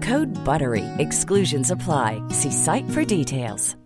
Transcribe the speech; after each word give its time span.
Code 0.00 0.32
BUTTERY. 0.44 0.84
Exclusions 0.98 1.70
apply. 1.70 2.20
See 2.30 2.50
site 2.50 2.88
for 2.90 3.04
details. 3.04 3.76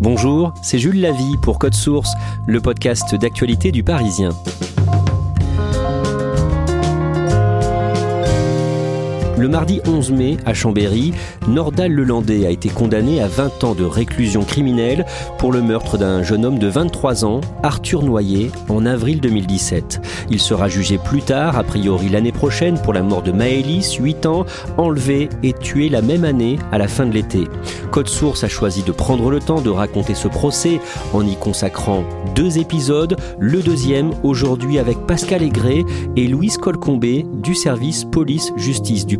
Bonjour, 0.00 0.54
c'est 0.62 0.78
Jules 0.78 1.00
Lavie 1.00 1.34
pour 1.42 1.58
Code 1.58 1.74
Source, 1.74 2.12
le 2.46 2.60
podcast 2.60 3.14
d'actualité 3.14 3.72
du 3.72 3.82
Parisien. 3.82 4.30
Le 9.38 9.46
mardi 9.46 9.80
11 9.86 10.10
mai, 10.10 10.36
à 10.46 10.52
Chambéry, 10.52 11.12
Nordal 11.46 11.92
Lelandais 11.92 12.44
a 12.44 12.50
été 12.50 12.68
condamné 12.68 13.22
à 13.22 13.28
20 13.28 13.62
ans 13.62 13.74
de 13.76 13.84
réclusion 13.84 14.42
criminelle 14.42 15.06
pour 15.38 15.52
le 15.52 15.62
meurtre 15.62 15.96
d'un 15.96 16.24
jeune 16.24 16.44
homme 16.44 16.58
de 16.58 16.66
23 16.66 17.24
ans, 17.24 17.40
Arthur 17.62 18.02
Noyer, 18.02 18.50
en 18.68 18.84
avril 18.84 19.20
2017. 19.20 20.00
Il 20.30 20.40
sera 20.40 20.68
jugé 20.68 20.98
plus 20.98 21.22
tard, 21.22 21.56
a 21.56 21.62
priori 21.62 22.08
l'année 22.08 22.32
prochaine, 22.32 22.80
pour 22.82 22.92
la 22.92 23.04
mort 23.04 23.22
de 23.22 23.30
Maëlys, 23.30 23.94
8 24.00 24.26
ans, 24.26 24.44
enlevé 24.76 25.28
et 25.44 25.52
tué 25.52 25.88
la 25.88 26.02
même 26.02 26.24
année 26.24 26.58
à 26.72 26.78
la 26.78 26.88
fin 26.88 27.06
de 27.06 27.12
l'été. 27.12 27.44
Code 27.92 28.08
Source 28.08 28.42
a 28.42 28.48
choisi 28.48 28.82
de 28.82 28.90
prendre 28.90 29.30
le 29.30 29.38
temps 29.38 29.60
de 29.60 29.70
raconter 29.70 30.16
ce 30.16 30.26
procès 30.26 30.80
en 31.14 31.24
y 31.24 31.36
consacrant 31.36 32.02
deux 32.34 32.58
épisodes, 32.58 33.16
le 33.38 33.62
deuxième 33.62 34.10
aujourd'hui 34.22 34.78
avec 34.78 34.98
Pascal 35.06 35.42
Aigret 35.42 35.84
et 36.16 36.26
Louise 36.26 36.56
Colcombé 36.56 37.24
du 37.32 37.54
service 37.54 38.04
police-justice 38.04 39.06
du 39.06 39.18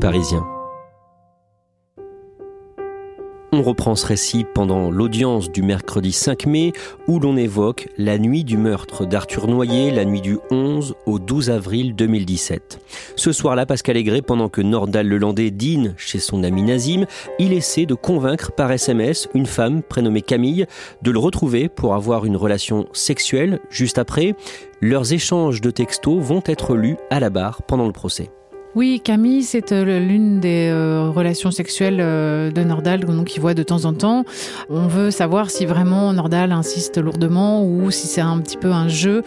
On 3.53 3.63
reprend 3.63 3.95
ce 3.95 4.07
récit 4.07 4.47
pendant 4.55 4.91
l'audience 4.91 5.51
du 5.51 5.61
mercredi 5.61 6.13
5 6.13 6.47
mai 6.47 6.73
où 7.09 7.19
l'on 7.19 7.37
évoque 7.37 7.89
la 7.99 8.17
nuit 8.17 8.43
du 8.43 8.57
meurtre 8.57 9.05
d'Arthur 9.05 9.49
Noyer, 9.49 9.91
la 9.91 10.07
nuit 10.07 10.23
du 10.23 10.39
11 10.51 10.95
au 11.05 11.19
12 11.19 11.51
avril 11.51 11.95
2017. 11.95 12.81
Ce 13.17 13.33
soir-là, 13.33 13.67
Pascal 13.67 13.99
Aigret, 13.99 14.23
pendant 14.23 14.49
que 14.49 14.63
Nordal 14.63 15.09
Lelandais 15.09 15.51
dîne 15.51 15.93
chez 15.99 16.21
son 16.21 16.43
ami 16.43 16.63
Nazim, 16.63 17.05
il 17.39 17.53
essaie 17.53 17.85
de 17.85 17.95
convaincre 17.95 18.53
par 18.53 18.73
SMS 18.73 19.29
une 19.35 19.47
femme 19.47 19.83
prénommée 19.83 20.23
Camille 20.23 20.65
de 21.03 21.11
le 21.11 21.19
retrouver 21.19 21.69
pour 21.69 21.95
avoir 21.95 22.25
une 22.25 22.37
relation 22.37 22.87
sexuelle 22.95 23.61
juste 23.69 23.99
après. 23.99 24.35
Leurs 24.81 25.13
échanges 25.13 25.61
de 25.61 25.71
textos 25.71 26.23
vont 26.23 26.43
être 26.47 26.77
lus 26.77 26.97
à 27.11 27.21
la 27.21 27.29
barre 27.29 27.63
pendant 27.63 27.87
le 27.87 27.93
procès. 27.93 28.31
Oui, 28.75 29.01
Camille, 29.03 29.45
c'est 29.45 29.73
euh, 29.73 29.99
l'une 29.99 30.41
des 30.41 30.69
euh, 30.71 31.11
relations 31.11 31.51
sexuelles 31.51 31.99
euh, 32.01 32.51
de 32.51 32.63
Nordal 32.63 33.01
donc 33.01 33.35
il 33.35 33.41
voit 33.41 33.55
de 33.55 33.63
temps 33.63 33.87
en 33.87 33.95
temps. 33.95 34.25
On 34.69 34.87
veut 34.87 35.11
savoir 35.11 35.51
si 35.51 35.65
vraiment 35.65 36.13
Nordal 36.13 36.53
insiste 36.53 36.99
lourdement 36.99 37.65
ou 37.65 37.91
si 37.91 38.07
c'est 38.07 38.21
un 38.21 38.39
petit 38.39 38.59
peu 38.59 38.71
un 38.71 38.89
jeu. 38.89 39.23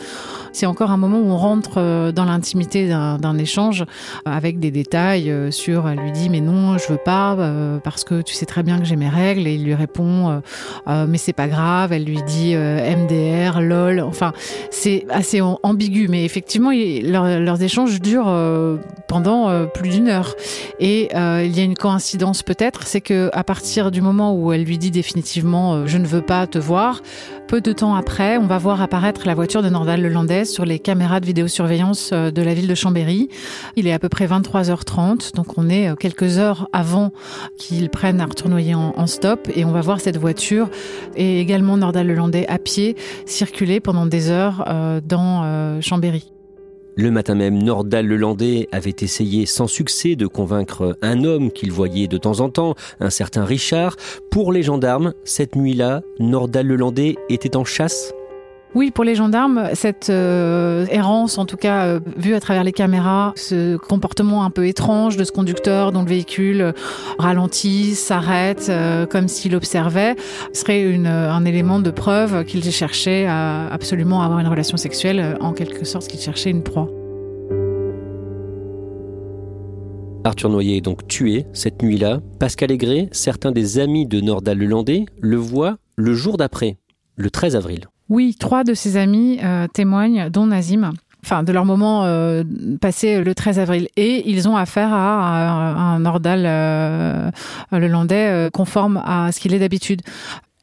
C'est 0.53 0.68
encore 0.68 0.91
un 0.91 0.97
moment 0.97 1.18
où 1.18 1.31
on 1.31 1.38
rentre 1.38 2.12
dans 2.12 2.25
l'intimité 2.25 2.90
d'un 2.90 3.38
échange 3.38 3.85
avec 4.25 4.59
des 4.59 4.69
détails 4.69 5.34
sur. 5.50 5.88
Elle 5.88 6.00
lui 6.00 6.12
dit 6.12 6.29
mais 6.29 6.41
non, 6.41 6.78
je 6.78 6.91
veux 6.91 7.00
pas 7.03 7.38
parce 7.85 8.03
que 8.03 8.22
tu 8.22 8.34
sais 8.34 8.46
très 8.46 8.62
bien 8.62 8.78
que 8.78 8.84
j'ai 8.84 8.97
mes 8.97 9.08
règles 9.08 9.47
et 9.47 9.56
il 9.56 9.63
lui 9.63 9.75
répond 9.75 10.41
mais 10.88 11.18
c'est 11.18 11.31
pas 11.31 11.47
grave. 11.47 11.94
Elle 11.94 12.03
lui 12.03 12.22
dit 12.23 12.53
MDR, 12.53 13.62
lol. 13.62 14.02
Enfin, 14.02 14.34
c'est 14.72 15.06
assez 15.09 15.40
ambigu, 15.40 16.09
mais 16.09 16.25
effectivement, 16.25 16.72
leurs 16.72 17.63
échanges 17.63 18.02
durent 18.02 18.35
pendant 19.08 19.30
euh, 19.31 19.65
plus 19.65 19.89
d'une 19.89 20.07
heure. 20.07 20.35
Et 20.79 21.09
euh, 21.15 21.43
il 21.45 21.55
y 21.55 21.61
a 21.61 21.63
une 21.63 21.75
coïncidence 21.75 22.43
peut-être, 22.43 22.87
c'est 22.87 23.01
que 23.01 23.29
à 23.33 23.43
partir 23.43 23.91
du 23.91 24.01
moment 24.01 24.35
où 24.35 24.51
elle 24.51 24.63
lui 24.63 24.77
dit 24.77 24.91
définitivement 24.91 25.73
euh, 25.73 25.87
je 25.87 25.97
ne 25.97 26.05
veux 26.05 26.21
pas 26.21 26.47
te 26.47 26.57
voir, 26.57 27.01
peu 27.47 27.61
de 27.61 27.73
temps 27.73 27.95
après, 27.95 28.37
on 28.37 28.47
va 28.47 28.57
voir 28.57 28.81
apparaître 28.81 29.25
la 29.25 29.35
voiture 29.35 29.61
de 29.61 29.69
Nordal 29.69 30.01
Lelandais 30.01 30.45
sur 30.45 30.65
les 30.65 30.79
caméras 30.79 31.19
de 31.19 31.25
vidéosurveillance 31.25 32.11
de 32.11 32.41
la 32.41 32.53
ville 32.53 32.67
de 32.67 32.75
Chambéry. 32.75 33.29
Il 33.75 33.87
est 33.87 33.93
à 33.93 33.99
peu 33.99 34.09
près 34.09 34.25
23h30, 34.25 35.35
donc 35.35 35.57
on 35.57 35.69
est 35.69 35.97
quelques 35.97 36.37
heures 36.37 36.69
avant 36.71 37.11
qu'ils 37.57 37.89
prennent 37.89 38.21
Arthur 38.21 38.49
Noyer 38.49 38.75
en, 38.75 38.93
en, 38.95 39.07
stop 39.07 39.49
et 39.53 39.65
on 39.65 39.71
va 39.71 39.81
voir 39.81 39.99
cette 39.99 40.17
voiture 40.17 40.69
et 41.15 41.41
également 41.41 41.77
Nordal 41.77 42.07
Lelandais 42.07 42.47
à 42.47 42.57
pied 42.57 42.95
circuler 43.25 43.79
pendant 43.79 44.05
des 44.05 44.29
heures 44.29 44.65
dans 45.03 45.81
Chambéry. 45.81 46.31
Le 46.96 47.09
matin 47.09 47.35
même, 47.35 47.63
Nordal 47.63 48.06
Lelandais 48.06 48.68
avait 48.72 48.96
essayé 49.02 49.46
sans 49.46 49.68
succès 49.68 50.16
de 50.16 50.28
convaincre 50.28 50.97
un 51.02 51.24
homme 51.24 51.52
qu'il 51.52 51.72
voyait 51.72 52.07
de 52.07 52.18
temps 52.18 52.41
en 52.41 52.50
temps, 52.50 52.75
un 53.00 53.09
certain 53.09 53.46
Richard. 53.46 53.96
Pour 54.29 54.52
les 54.52 54.62
gendarmes, 54.62 55.13
cette 55.24 55.56
nuit-là, 55.56 56.02
Nordal 56.19 56.68
Lelandais 56.68 57.16
était 57.29 57.56
en 57.56 57.63
chasse 57.63 58.13
oui, 58.73 58.89
pour 58.89 59.03
les 59.03 59.15
gendarmes, 59.15 59.69
cette 59.73 60.09
euh, 60.09 60.85
errance, 60.89 61.37
en 61.37 61.45
tout 61.45 61.57
cas 61.57 61.87
euh, 61.87 61.99
vue 62.15 62.35
à 62.35 62.39
travers 62.39 62.63
les 62.63 62.71
caméras, 62.71 63.33
ce 63.35 63.75
comportement 63.75 64.45
un 64.45 64.49
peu 64.49 64.65
étrange 64.65 65.17
de 65.17 65.25
ce 65.25 65.33
conducteur 65.33 65.91
dont 65.91 66.03
le 66.03 66.07
véhicule 66.07 66.61
euh, 66.61 66.71
ralentit, 67.19 67.95
s'arrête, 67.95 68.71
comme 69.09 69.27
s'il 69.27 69.55
observait, 69.55 70.15
serait 70.53 70.95
un 71.05 71.45
élément 71.45 71.79
de 71.79 71.91
preuve 71.91 72.45
qu'il 72.45 72.63
cherchait 72.63 73.25
à 73.27 73.67
absolument 73.67 74.21
avoir 74.21 74.39
une 74.39 74.47
relation 74.47 74.77
sexuelle, 74.77 75.37
en 75.41 75.51
quelque 75.51 75.85
sorte 75.85 76.07
qu'il 76.07 76.19
cherchait 76.19 76.49
une 76.49 76.63
proie. 76.63 76.89
Arthur 80.23 80.49
Noyer 80.49 80.77
est 80.77 80.81
donc 80.81 81.07
tué 81.07 81.45
cette 81.53 81.81
nuit-là. 81.81 82.19
Pascal 82.39 82.71
Aigret, 82.71 83.09
certains 83.11 83.51
des 83.51 83.79
amis 83.79 84.05
de 84.05 84.21
Nordal 84.21 84.57
Lelandais, 84.57 85.05
le 85.19 85.37
voient 85.37 85.77
le 85.95 86.13
jour 86.13 86.37
d'après, 86.37 86.77
le 87.15 87.29
13 87.29 87.55
avril. 87.55 87.91
Oui, 88.11 88.35
trois 88.38 88.66
de 88.66 88.73
ses 88.73 88.97
amis 88.97 89.39
euh, 89.41 89.67
témoignent, 89.69 90.29
dont 90.29 90.45
Nazim 90.45 90.91
enfin 91.23 91.44
de 91.44 91.51
leur 91.53 91.66
moment 91.66 92.03
euh, 92.03 92.44
passé 92.81 93.23
le 93.23 93.35
13 93.35 93.59
avril 93.59 93.88
et 93.95 94.27
ils 94.29 94.49
ont 94.49 94.57
affaire 94.57 94.91
à, 94.91 95.94
un 95.94 95.99
Nordal 95.99 96.44
euh, 96.47 97.29
Landais 97.72 98.49
conforme 98.51 99.01
à 99.05 99.31
ce 99.31 99.39
qu'il 99.39 99.53
est 99.53 99.59
d'habitude. 99.59 100.01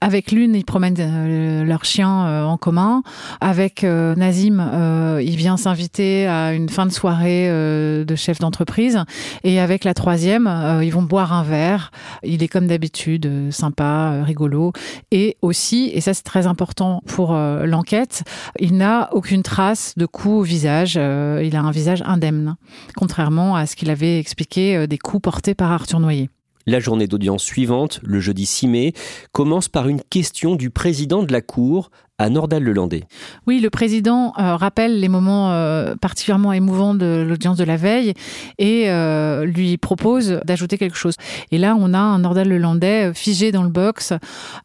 Avec 0.00 0.30
l'une, 0.30 0.54
ils 0.54 0.64
promènent 0.64 0.94
euh, 1.00 1.64
leur 1.64 1.84
chien 1.84 2.24
euh, 2.24 2.44
en 2.44 2.56
commun. 2.56 3.02
Avec 3.40 3.82
euh, 3.82 4.14
Nazim, 4.14 5.18
il 5.20 5.36
vient 5.36 5.56
s'inviter 5.56 6.28
à 6.28 6.52
une 6.52 6.68
fin 6.68 6.86
de 6.86 6.92
soirée 6.92 7.48
de 7.48 8.14
chef 8.14 8.38
d'entreprise. 8.38 9.02
Et 9.42 9.58
avec 9.58 9.84
la 9.84 9.94
troisième, 9.94 10.48
ils 10.82 10.90
vont 10.90 11.02
boire 11.02 11.32
un 11.32 11.42
verre. 11.42 11.90
Il 12.22 12.42
est 12.42 12.48
comme 12.48 12.66
d'habitude 12.66 13.50
sympa, 13.50 14.22
rigolo. 14.24 14.72
Et 15.10 15.36
aussi, 15.42 15.90
et 15.92 16.00
ça 16.00 16.14
c'est 16.14 16.22
très 16.22 16.46
important 16.46 17.02
pour 17.06 17.34
l'enquête, 17.34 18.22
il 18.58 18.76
n'a 18.76 19.08
aucune 19.12 19.42
trace 19.42 19.94
de 19.96 20.06
coup 20.06 20.38
au 20.38 20.42
visage. 20.42 20.94
il 20.96 21.56
a 21.56 21.60
un 21.60 21.70
visage 21.70 22.02
indemne, 22.06 22.56
contrairement 22.96 23.56
à 23.56 23.66
ce 23.66 23.76
qu'il 23.76 23.90
avait 23.90 24.18
expliqué 24.18 24.86
des 24.86 24.98
coups 24.98 25.22
portés 25.22 25.54
par 25.54 25.72
Arthur 25.72 26.00
Noyer. 26.00 26.28
La 26.68 26.80
journée 26.80 27.06
d'audience 27.06 27.44
suivante, 27.44 27.98
le 28.02 28.20
jeudi 28.20 28.44
6 28.44 28.68
mai, 28.68 28.92
commence 29.32 29.70
par 29.70 29.88
une 29.88 30.02
question 30.02 30.54
du 30.54 30.68
président 30.68 31.22
de 31.22 31.32
la 31.32 31.40
Cour 31.40 31.90
à 32.18 32.30
Nordal-Lelandais. 32.30 33.04
Oui, 33.46 33.60
le 33.60 33.70
président 33.70 34.32
euh, 34.38 34.56
rappelle 34.56 34.98
les 34.98 35.08
moments 35.08 35.52
euh, 35.52 35.94
particulièrement 35.94 36.52
émouvants 36.52 36.94
de 36.94 37.24
l'audience 37.26 37.56
de 37.56 37.62
la 37.62 37.76
veille 37.76 38.12
et 38.58 38.90
euh, 38.90 39.44
lui 39.44 39.76
propose 39.76 40.40
d'ajouter 40.44 40.78
quelque 40.78 40.96
chose. 40.96 41.14
Et 41.52 41.58
là, 41.58 41.76
on 41.78 41.94
a 41.94 41.98
un 41.98 42.18
Nordal-Lelandais 42.18 43.12
figé 43.14 43.52
dans 43.52 43.62
le 43.62 43.68
box, 43.68 44.12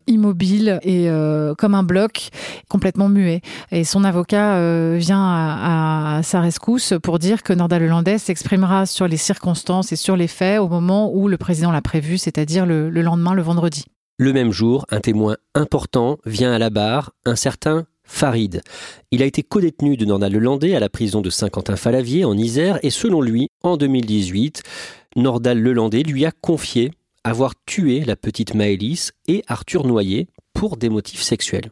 immobile 0.07 0.79
et 0.83 1.07
comme 1.57 1.75
un 1.75 1.83
bloc, 1.83 2.29
complètement 2.69 3.09
muet. 3.09 3.41
Et 3.71 3.83
son 3.83 4.03
avocat 4.03 4.57
vient 4.97 5.23
à, 5.23 6.21
sa 6.23 6.41
rescousse 6.41 6.93
pour 7.01 7.19
dire 7.19 7.43
que 7.43 7.53
Nordal-Lelandais 7.53 8.17
s'exprimera 8.17 8.85
sur 8.85 9.07
les 9.07 9.17
circonstances 9.17 9.91
et 9.91 9.95
sur 9.95 10.15
les 10.15 10.27
faits 10.27 10.59
au 10.59 10.67
moment 10.67 11.11
où 11.13 11.27
le 11.27 11.37
président 11.37 11.71
l'a 11.71 11.81
prévu, 11.81 12.17
c'est-à-dire 12.17 12.65
le 12.65 12.89
lendemain, 12.89 13.33
le 13.33 13.41
vendredi. 13.41 13.85
Le 14.17 14.31
même 14.31 14.51
jour, 14.51 14.85
un 14.89 14.99
témoin 14.99 15.37
important 15.55 16.19
vient 16.25 16.53
à 16.53 16.59
la 16.59 16.69
barre, 16.69 17.13
un 17.25 17.35
certain 17.35 17.87
Farid. 18.03 18.61
Il 19.11 19.23
a 19.23 19.25
été 19.25 19.41
codétenu 19.41 19.97
de 19.97 20.05
Nordal-Lelandais 20.05 20.75
à 20.75 20.79
la 20.79 20.89
prison 20.89 21.21
de 21.21 21.31
Saint-Quentin-Falavier 21.31 22.23
en 22.25 22.37
Isère 22.37 22.77
et 22.83 22.91
selon 22.91 23.21
lui, 23.21 23.49
en 23.63 23.75
2018, 23.75 24.61
Nordal-Lelandais 25.15 26.03
lui 26.03 26.25
a 26.25 26.31
confié 26.31 26.91
avoir 27.23 27.53
tué 27.65 28.01
la 28.01 28.15
petite 28.15 28.53
Maëlys 28.53 29.13
et 29.27 29.43
Arthur 29.47 29.87
Noyer 29.87 30.27
pour 30.53 30.77
des 30.77 30.89
motifs 30.89 31.21
sexuels. 31.21 31.71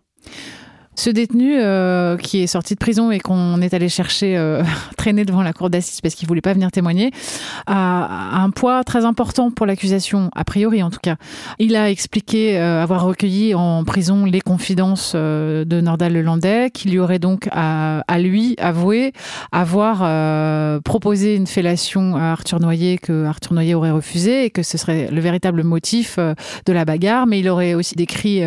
Ce 0.94 1.10
détenu 1.10 1.56
euh, 1.58 2.18
qui 2.18 2.44
est 2.44 2.48
sorti 2.48 2.74
de 2.74 2.80
prison 2.80 3.12
et 3.12 3.20
qu'on 3.20 3.62
est 3.62 3.74
allé 3.74 3.88
chercher 3.88 4.38
euh, 4.38 4.62
traîner 4.98 5.24
devant 5.24 5.42
la 5.42 5.54
cour 5.54 5.70
d'assises 5.70 6.02
parce 6.02 6.16
qu'il 6.16 6.28
voulait 6.28 6.42
pas 6.42 6.52
venir 6.52 6.70
témoigner 6.70 7.12
a, 7.66 8.42
un 8.42 8.50
poids 8.50 8.84
très 8.84 9.06
important 9.06 9.52
pour 9.52 9.66
l'accusation, 9.66 10.30
a 10.36 10.44
priori 10.44 10.84
en 10.84 10.90
tout 10.90 11.00
cas. 11.02 11.16
Il 11.60 11.78
a 11.78 11.90
expliqué 11.90 12.60
euh, 12.60 12.84
avoir 12.84 13.06
recueilli 13.06 13.56
en 13.56 13.86
prison 13.86 14.26
les 14.26 14.42
confidences 14.42 15.16
de 15.16 15.82
Nordal 15.82 16.12
Lelandais, 16.12 16.70
qui 16.72 16.90
lui 16.90 17.00
aurait 17.00 17.20
donc 17.20 17.48
à, 17.52 18.04
à 18.08 18.20
lui 18.20 18.56
avoué 18.60 19.14
avoir 19.54 20.82
proposé 20.82 21.36
une 21.36 21.48
fellation 21.48 22.18
à 22.18 22.32
Arthur 22.32 22.60
Noyer 22.60 22.98
que 22.98 23.26
Arthur 23.26 23.54
Noyer 23.54 23.76
aurait 23.76 23.92
refusé 23.92 24.46
et 24.46 24.50
que 24.50 24.62
ce 24.62 24.78
serait 24.78 25.10
le 25.10 25.22
véritable 25.22 25.64
motif 25.64 26.18
de 26.18 26.74
la 26.74 26.84
bagarre. 26.84 27.28
Mais 27.28 27.40
il 27.40 27.48
aurait 27.48 27.76
aussi 27.76 27.96
décrit 27.96 28.42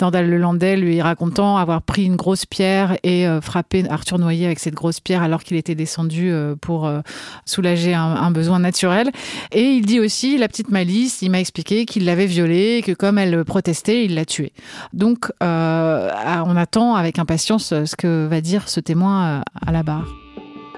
Nordal 0.00 0.28
Lelandais 0.28 0.76
lui 0.76 1.00
racontant 1.00 1.56
avoir 1.56 1.82
pris 1.86 2.04
une 2.04 2.16
grosse 2.16 2.44
pierre 2.44 2.98
et 3.02 3.26
euh, 3.26 3.40
frappé 3.40 3.84
Arthur 3.88 4.18
Noyer 4.18 4.46
avec 4.46 4.58
cette 4.58 4.74
grosse 4.74 5.00
pierre 5.00 5.22
alors 5.22 5.42
qu'il 5.42 5.56
était 5.56 5.74
descendu 5.74 6.30
euh, 6.30 6.54
pour 6.60 6.86
euh, 6.86 7.00
soulager 7.44 7.94
un, 7.94 8.30
besoin 8.30 8.58
naturel. 8.58 9.10
Et 9.52 9.62
il 9.62 9.86
dit 9.86 10.00
aussi, 10.00 10.36
la 10.36 10.48
petite 10.48 10.70
Malice, 10.70 11.22
il 11.22 11.30
m'a 11.30 11.40
expliqué 11.40 11.86
qu'il 11.86 12.04
l'avait 12.04 12.26
violée 12.26 12.78
et 12.78 12.82
que 12.82 12.92
comme 12.92 13.18
elle 13.18 13.44
protestait, 13.44 14.04
il 14.04 14.14
l'a 14.14 14.24
tuée. 14.24 14.52
Donc, 14.92 15.30
on 15.40 16.56
attend 16.56 16.96
avec 16.96 17.18
impatience 17.18 17.68
ce 17.68 17.96
que 17.96 18.26
va 18.26 18.40
dire 18.40 18.68
ce 18.68 18.80
témoin 18.80 19.42
à 19.64 19.72
la 19.72 19.82
barre. 19.82 20.25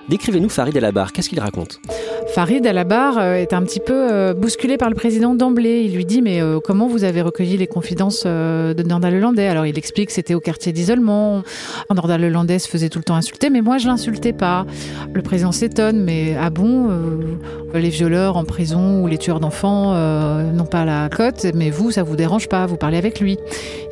Décrivez-nous 0.08 0.48
Farid 0.48 0.76
à 0.76 0.80
la 0.80 0.90
barre, 0.90 1.12
qu'est-ce 1.12 1.28
qu'il 1.28 1.40
raconte? 1.40 1.80
Farid 2.34 2.66
à 2.66 2.72
la 2.72 2.84
barre 2.84 3.20
est 3.20 3.52
un 3.52 3.62
petit 3.62 3.80
peu 3.80 4.32
bousculé 4.34 4.76
par 4.76 4.88
le 4.88 4.94
président 4.94 5.34
d'emblée. 5.34 5.82
Il 5.82 5.94
lui 5.94 6.04
dit 6.04 6.22
mais 6.22 6.40
comment 6.64 6.86
vous 6.86 7.04
avez 7.04 7.20
recueilli 7.22 7.56
les 7.56 7.66
confidences 7.66 8.24
de 8.24 8.82
Nordal 8.82 9.14
Lelandais? 9.14 9.48
Alors 9.48 9.66
il 9.66 9.76
explique 9.76 10.08
que 10.08 10.14
c'était 10.14 10.34
au 10.34 10.40
quartier 10.40 10.72
d'isolement. 10.72 11.42
Nordal 11.94 12.20
Lelandais 12.20 12.58
se 12.58 12.68
faisait 12.68 12.88
tout 12.88 12.98
le 12.98 13.04
temps 13.04 13.16
insulter, 13.16 13.50
mais 13.50 13.60
moi 13.60 13.78
je 13.78 13.86
l'insultais 13.86 14.32
pas. 14.32 14.66
Le 15.12 15.22
président 15.22 15.52
s'étonne, 15.52 16.02
mais 16.02 16.36
ah 16.40 16.50
bon, 16.50 16.90
les 17.74 17.88
violeurs 17.90 18.36
en 18.36 18.44
prison 18.44 19.02
ou 19.02 19.06
les 19.06 19.18
tueurs 19.18 19.40
d'enfants 19.40 19.94
n'ont 20.52 20.66
pas 20.66 20.84
la 20.84 21.08
cote, 21.08 21.46
mais 21.54 21.70
vous 21.70 21.90
ça 21.90 22.02
vous 22.02 22.16
dérange 22.16 22.48
pas 22.48 22.66
Vous 22.66 22.76
parlez 22.76 22.98
avec 22.98 23.20
lui 23.20 23.38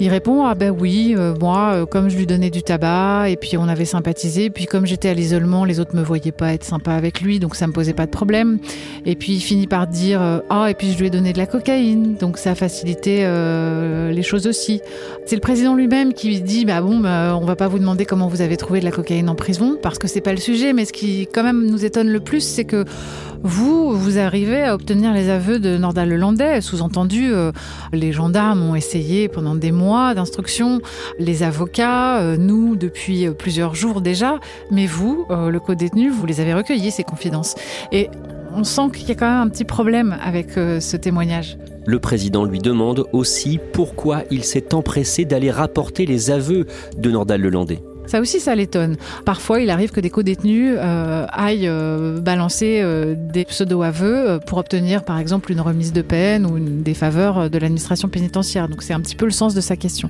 Il 0.00 0.08
répond 0.08 0.44
ah 0.44 0.54
ben 0.54 0.70
oui, 0.70 1.14
moi 1.40 1.86
comme 1.90 2.08
je 2.08 2.16
lui 2.16 2.26
donnais 2.26 2.50
du 2.50 2.62
tabac 2.62 3.28
et 3.28 3.36
puis 3.36 3.56
on 3.56 3.68
avait 3.68 3.84
sympathisé, 3.86 4.50
puis 4.50 4.66
comme 4.66 4.86
j'étais 4.86 5.08
à 5.08 5.14
l'isolement, 5.14 5.64
les 5.64 5.80
autres 5.80 5.96
me 5.96 6.05
voyait 6.06 6.32
pas 6.32 6.54
être 6.54 6.64
sympa 6.64 6.92
avec 6.92 7.20
lui, 7.20 7.38
donc 7.38 7.54
ça 7.54 7.66
me 7.66 7.72
posait 7.72 7.92
pas 7.92 8.06
de 8.06 8.10
problème. 8.10 8.58
Et 9.04 9.16
puis 9.16 9.34
il 9.34 9.40
finit 9.40 9.66
par 9.66 9.86
dire 9.86 10.22
euh, 10.22 10.40
ah 10.50 10.70
et 10.70 10.74
puis 10.74 10.92
je 10.92 10.98
lui 10.98 11.06
ai 11.06 11.10
donné 11.10 11.32
de 11.32 11.38
la 11.38 11.46
cocaïne, 11.46 12.14
donc 12.14 12.38
ça 12.38 12.52
a 12.52 12.54
facilité 12.54 13.20
euh, 13.22 14.10
les 14.10 14.22
choses 14.22 14.46
aussi. 14.46 14.80
C'est 15.26 15.36
le 15.36 15.40
président 15.40 15.74
lui-même 15.74 16.12
qui 16.12 16.40
dit 16.40 16.64
bah 16.64 16.80
bon 16.80 16.98
bah, 16.98 17.36
on 17.40 17.44
va 17.44 17.56
pas 17.56 17.68
vous 17.68 17.78
demander 17.78 18.04
comment 18.04 18.28
vous 18.28 18.40
avez 18.40 18.56
trouvé 18.56 18.80
de 18.80 18.84
la 18.84 18.92
cocaïne 18.92 19.28
en 19.28 19.34
prison 19.34 19.76
parce 19.80 19.98
que 19.98 20.08
c'est 20.08 20.20
pas 20.20 20.32
le 20.32 20.38
sujet, 20.38 20.72
mais 20.72 20.84
ce 20.84 20.92
qui 20.92 21.28
quand 21.32 21.42
même 21.42 21.66
nous 21.66 21.84
étonne 21.84 22.08
le 22.08 22.20
plus 22.20 22.40
c'est 22.40 22.64
que 22.64 22.84
vous, 23.46 23.96
vous 23.96 24.18
arrivez 24.18 24.62
à 24.62 24.74
obtenir 24.74 25.12
les 25.14 25.30
aveux 25.30 25.58
de 25.58 25.76
Nordal 25.76 26.08
Lelandais. 26.08 26.60
Sous-entendu, 26.60 27.32
euh, 27.32 27.52
les 27.92 28.12
gendarmes 28.12 28.62
ont 28.62 28.74
essayé 28.74 29.28
pendant 29.28 29.54
des 29.54 29.72
mois 29.72 30.14
d'instruction, 30.14 30.80
les 31.18 31.42
avocats, 31.42 32.36
nous 32.36 32.76
depuis 32.76 33.28
plusieurs 33.38 33.74
jours 33.74 34.00
déjà, 34.00 34.38
mais 34.70 34.86
vous, 34.86 35.26
le 35.30 35.58
code 35.58 35.76
vous 36.12 36.26
les 36.26 36.40
avez 36.40 36.54
recueillis, 36.54 36.90
ces 36.90 37.04
confidences. 37.04 37.54
Et 37.92 38.08
on 38.56 38.64
sent 38.64 38.90
qu'il 38.94 39.08
y 39.08 39.12
a 39.12 39.14
quand 39.14 39.28
même 39.28 39.46
un 39.46 39.48
petit 39.48 39.64
problème 39.64 40.16
avec 40.22 40.56
euh, 40.56 40.80
ce 40.80 40.96
témoignage. 40.96 41.58
Le 41.84 41.98
président 41.98 42.44
lui 42.44 42.58
demande 42.58 43.04
aussi 43.12 43.60
pourquoi 43.72 44.22
il 44.30 44.44
s'est 44.44 44.74
empressé 44.74 45.24
d'aller 45.24 45.50
rapporter 45.50 46.06
les 46.06 46.30
aveux 46.30 46.66
de 46.96 47.10
Nordal 47.10 47.42
Lelandais. 47.42 47.82
Ça 48.06 48.20
aussi, 48.20 48.38
ça 48.38 48.54
l'étonne. 48.54 48.96
Parfois, 49.24 49.60
il 49.60 49.70
arrive 49.70 49.90
que 49.90 50.00
des 50.00 50.10
co-détenus 50.10 50.76
euh, 50.78 51.26
aillent 51.30 51.68
euh, 51.68 52.20
balancer 52.20 52.80
euh, 52.80 53.14
des 53.16 53.44
pseudo-aveux 53.44 54.38
pour 54.46 54.58
obtenir, 54.58 55.04
par 55.04 55.18
exemple, 55.18 55.50
une 55.50 55.60
remise 55.60 55.92
de 55.92 56.02
peine 56.02 56.46
ou 56.46 56.58
des 56.58 56.94
faveurs 56.94 57.50
de 57.50 57.58
l'administration 57.58 58.08
pénitentiaire. 58.08 58.68
Donc, 58.68 58.82
c'est 58.82 58.94
un 58.94 59.00
petit 59.00 59.16
peu 59.16 59.24
le 59.24 59.32
sens 59.32 59.54
de 59.54 59.60
sa 59.60 59.76
question. 59.76 60.08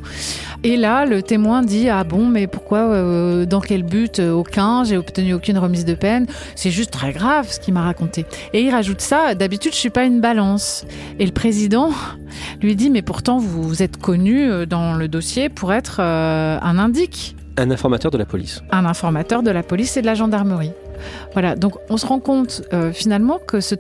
Et 0.63 0.77
là, 0.77 1.07
le 1.07 1.23
témoin 1.23 1.63
dit 1.63 1.89
Ah 1.89 2.05
bon, 2.05 2.27
mais 2.27 2.47
pourquoi 2.47 3.47
Dans 3.47 3.61
quel 3.61 3.83
but 3.83 4.21
Aucun. 4.21 4.85
J'ai 4.85 4.99
obtenu 4.99 5.33
aucune 5.33 5.59
remise 5.59 5.85
de 5.85 5.95
peine? 5.95 6.27
C'est 6.55 6.71
juste 6.71 6.91
très 6.91 7.13
grave 7.13 7.51
ce 7.51 7.61
qu'il 7.61 7.73
m'a 7.73 7.83
raconté. 7.83 8.27
Et 8.53 8.63
il 8.63 8.71
rajoute 8.71 9.01
ça 9.01 9.35
D'habitude, 9.35 9.73
je 9.73 9.79
suis 9.79 9.91
pas 9.91 10.05
une 10.05 10.21
balance. 10.21 10.85
Et 11.19 11.25
le 11.25 11.33
président 11.33 11.91
lui 12.61 12.77
dit 12.77 12.91
Mais 12.91 13.03
pourtant, 13.03 13.39
vous 13.39 13.83
êtes 13.83 13.97
connu 13.97 14.67
dans 14.67 14.95
le 14.95 15.09
dossier 15.09 15.49
pour 15.49 15.73
être 15.73 16.01
un 16.01 16.79
indique. 16.79 17.37
Un 17.59 17.71
informateur 17.71 18.11
de 18.11 18.19
la 18.19 18.27
police. 18.27 18.63
Un 18.71 18.85
informateur 18.85 19.43
de 19.43 19.51
la 19.51 19.63
police 19.63 19.97
et 19.97 20.03
de 20.03 20.07
la 20.07 20.15
gendarmerie. 20.15 20.73
Voilà, 21.33 21.57
donc 21.57 21.75
on 21.89 21.97
se 21.97 22.07
rend 22.07 22.21
compte 22.21 22.63
euh, 22.73 22.93
finalement 22.93 23.39
que 23.39 23.61
ce 23.61 23.75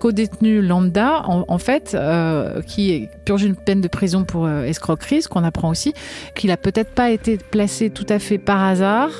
co-détenu 0.00 0.62
lambda, 0.62 1.24
en, 1.26 1.58
fait, 1.58 1.92
euh, 1.94 2.62
qui 2.62 3.06
purge 3.26 3.42
une 3.42 3.54
peine 3.54 3.82
de 3.82 3.88
prison 3.88 4.24
pour 4.24 4.46
euh, 4.46 4.64
escroquerie, 4.64 5.20
ce 5.20 5.28
qu'on 5.28 5.44
apprend 5.44 5.68
aussi, 5.68 5.92
qu'il 6.34 6.50
a 6.50 6.56
peut-être 6.56 6.90
pas 6.90 7.10
été 7.10 7.36
placé 7.36 7.90
tout 7.90 8.06
à 8.08 8.18
fait 8.18 8.38
par 8.38 8.62
hasard 8.62 9.10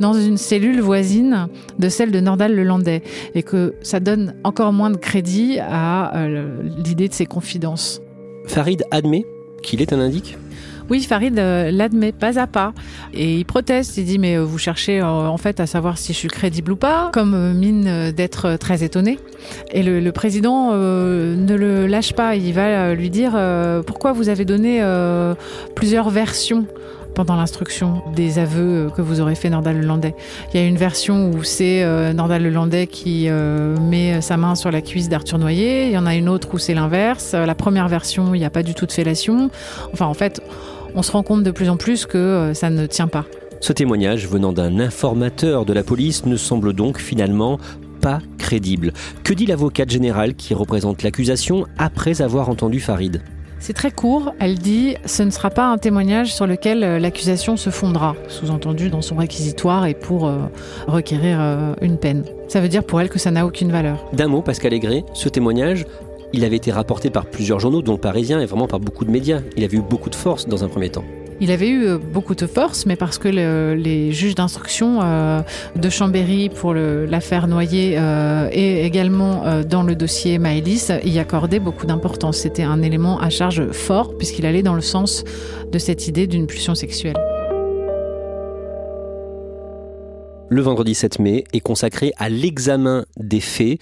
dans 0.00 0.14
une 0.14 0.36
cellule 0.36 0.80
voisine 0.80 1.46
de 1.78 1.88
celle 1.88 2.10
de 2.10 2.18
Nordal 2.18 2.52
le 2.52 2.64
Landais, 2.64 3.02
et 3.36 3.44
que 3.44 3.76
ça 3.82 4.00
donne 4.00 4.34
encore 4.42 4.72
moins 4.72 4.90
de 4.90 4.96
crédit 4.96 5.58
à 5.60 6.12
l'idée 6.84 7.06
de 7.06 7.14
ses 7.14 7.26
confidences. 7.26 8.02
Farid 8.46 8.82
admet 8.90 9.24
qu'il 9.62 9.80
est 9.80 9.92
un 9.92 10.00
indique? 10.00 10.36
Oui, 10.90 11.02
Farid 11.02 11.38
euh, 11.38 11.70
l'admet 11.70 12.12
pas 12.12 12.38
à 12.38 12.46
pas. 12.46 12.72
Et 13.12 13.36
il 13.36 13.44
proteste, 13.44 13.98
il 13.98 14.04
dit 14.04 14.18
mais 14.18 14.36
euh, 14.36 14.44
vous 14.44 14.58
cherchez 14.58 15.00
euh, 15.00 15.04
en 15.04 15.36
fait 15.36 15.60
à 15.60 15.66
savoir 15.66 15.98
si 15.98 16.12
je 16.12 16.18
suis 16.18 16.28
crédible 16.28 16.72
ou 16.72 16.76
pas, 16.76 17.10
comme 17.12 17.54
mine 17.54 18.12
d'être 18.12 18.56
très 18.56 18.82
étonné. 18.82 19.18
Et 19.72 19.82
le, 19.82 20.10
président 20.12 20.72
ne 20.72 21.54
le 21.54 21.86
lâche 21.86 22.12
pas, 22.12 22.34
il 22.34 22.52
va 22.52 22.94
lui 22.94 23.10
dire 23.10 23.38
pourquoi 23.86 24.12
vous 24.12 24.28
avez 24.28 24.44
donné 24.44 24.82
plusieurs 25.74 26.10
versions 26.10 26.66
pendant 27.14 27.36
l'instruction 27.36 28.02
des 28.14 28.38
aveux 28.38 28.90
que 28.96 29.02
vous 29.02 29.20
aurez 29.20 29.34
fait 29.34 29.50
Nordal 29.50 29.80
Lelandais. 29.80 30.14
Il 30.52 30.60
y 30.60 30.62
a 30.62 30.66
une 30.66 30.76
version 30.76 31.30
où 31.30 31.44
c'est 31.44 31.84
Nordal 32.14 32.42
Lelandais 32.42 32.86
qui 32.86 33.28
met 33.28 34.20
sa 34.20 34.36
main 34.36 34.54
sur 34.54 34.70
la 34.70 34.80
cuisse 34.80 35.08
d'Arthur 35.08 35.38
Noyer. 35.38 35.86
Il 35.86 35.92
y 35.92 35.98
en 35.98 36.06
a 36.06 36.14
une 36.14 36.28
autre 36.28 36.48
où 36.52 36.58
c'est 36.58 36.74
l'inverse. 36.74 37.32
La 37.34 37.54
première 37.54 37.88
version, 37.88 38.34
il 38.34 38.38
n'y 38.38 38.46
a 38.46 38.50
pas 38.50 38.62
du 38.62 38.74
tout 38.74 38.86
de 38.86 38.92
fellation. 38.92 39.50
Enfin, 39.92 40.06
en 40.06 40.14
fait, 40.14 40.42
on 40.94 41.02
se 41.02 41.12
rend 41.12 41.22
compte 41.22 41.42
de 41.42 41.50
plus 41.50 41.68
en 41.68 41.76
plus 41.76 42.06
que 42.06 42.18
euh, 42.18 42.54
ça 42.54 42.70
ne 42.70 42.86
tient 42.86 43.08
pas. 43.08 43.24
Ce 43.60 43.72
témoignage 43.72 44.28
venant 44.28 44.52
d'un 44.52 44.78
informateur 44.78 45.64
de 45.64 45.72
la 45.72 45.82
police 45.82 46.26
ne 46.26 46.36
semble 46.36 46.72
donc 46.72 46.98
finalement 46.98 47.58
pas 48.00 48.20
crédible. 48.38 48.92
Que 49.24 49.34
dit 49.34 49.46
l'avocate 49.46 49.90
générale 49.90 50.34
qui 50.34 50.54
représente 50.54 51.02
l'accusation 51.02 51.66
après 51.76 52.22
avoir 52.22 52.48
entendu 52.48 52.80
Farid 52.80 53.22
c'est 53.60 53.72
très 53.72 53.90
court. 53.90 54.34
Elle 54.38 54.56
dit 54.56 54.94
ce 55.04 55.24
ne 55.24 55.30
sera 55.30 55.50
pas 55.50 55.66
un 55.66 55.78
témoignage 55.78 56.32
sur 56.32 56.46
lequel 56.46 56.84
euh, 56.84 57.00
l'accusation 57.00 57.56
se 57.56 57.70
fondera, 57.70 58.14
sous-entendu 58.28 58.88
dans 58.88 59.02
son 59.02 59.16
réquisitoire 59.16 59.84
et 59.86 59.94
pour 59.94 60.28
euh, 60.28 60.36
requérir 60.86 61.74
une 61.80 61.98
peine. 61.98 62.22
Ça 62.46 62.60
veut 62.60 62.68
dire 62.68 62.84
pour 62.84 63.00
elle 63.00 63.08
que 63.08 63.18
ça 63.18 63.32
n'a 63.32 63.44
aucune 63.44 63.72
valeur. 63.72 64.06
D'un 64.12 64.28
mot, 64.28 64.42
Pascal 64.42 64.74
Aigret, 64.74 65.02
ce 65.12 65.28
témoignage 65.28 65.86
il 66.32 66.44
avait 66.44 66.56
été 66.56 66.70
rapporté 66.72 67.10
par 67.10 67.26
plusieurs 67.26 67.60
journaux, 67.60 67.82
dont 67.82 67.92
le 67.92 67.98
Parisien, 67.98 68.40
et 68.40 68.46
vraiment 68.46 68.66
par 68.66 68.80
beaucoup 68.80 69.04
de 69.04 69.10
médias. 69.10 69.40
Il 69.56 69.64
avait 69.64 69.76
eu 69.76 69.82
beaucoup 69.82 70.10
de 70.10 70.14
force 70.14 70.46
dans 70.46 70.64
un 70.64 70.68
premier 70.68 70.90
temps. 70.90 71.04
Il 71.40 71.52
avait 71.52 71.68
eu 71.68 71.86
euh, 71.86 71.98
beaucoup 71.98 72.34
de 72.34 72.46
force, 72.46 72.84
mais 72.84 72.96
parce 72.96 73.18
que 73.18 73.28
les 73.28 74.12
juges 74.12 74.34
d'instruction 74.34 75.00
euh, 75.02 75.40
de 75.76 75.88
Chambéry 75.88 76.48
pour 76.48 76.74
l'affaire 76.74 77.46
Noyer 77.46 77.96
euh, 77.96 78.48
et 78.52 78.84
également 78.84 79.44
dans 79.62 79.82
le 79.82 79.94
dossier 79.94 80.38
Maëlys 80.38 80.92
y 81.04 81.18
accordaient 81.18 81.60
beaucoup 81.60 81.86
d'importance. 81.86 82.38
C'était 82.38 82.64
un 82.64 82.82
élément 82.82 83.20
à 83.20 83.30
charge 83.30 83.70
fort 83.70 84.16
puisqu'il 84.16 84.46
allait 84.46 84.62
dans 84.62 84.74
le 84.74 84.80
sens 84.80 85.24
de 85.70 85.78
cette 85.78 86.08
idée 86.08 86.26
d'une 86.26 86.46
pulsion 86.46 86.74
sexuelle. 86.74 87.16
le 90.50 90.62
vendredi 90.62 90.94
7 90.94 91.18
mai, 91.18 91.44
est 91.52 91.60
consacré 91.60 92.12
à 92.16 92.28
l'examen 92.28 93.04
des 93.16 93.40
faits. 93.40 93.78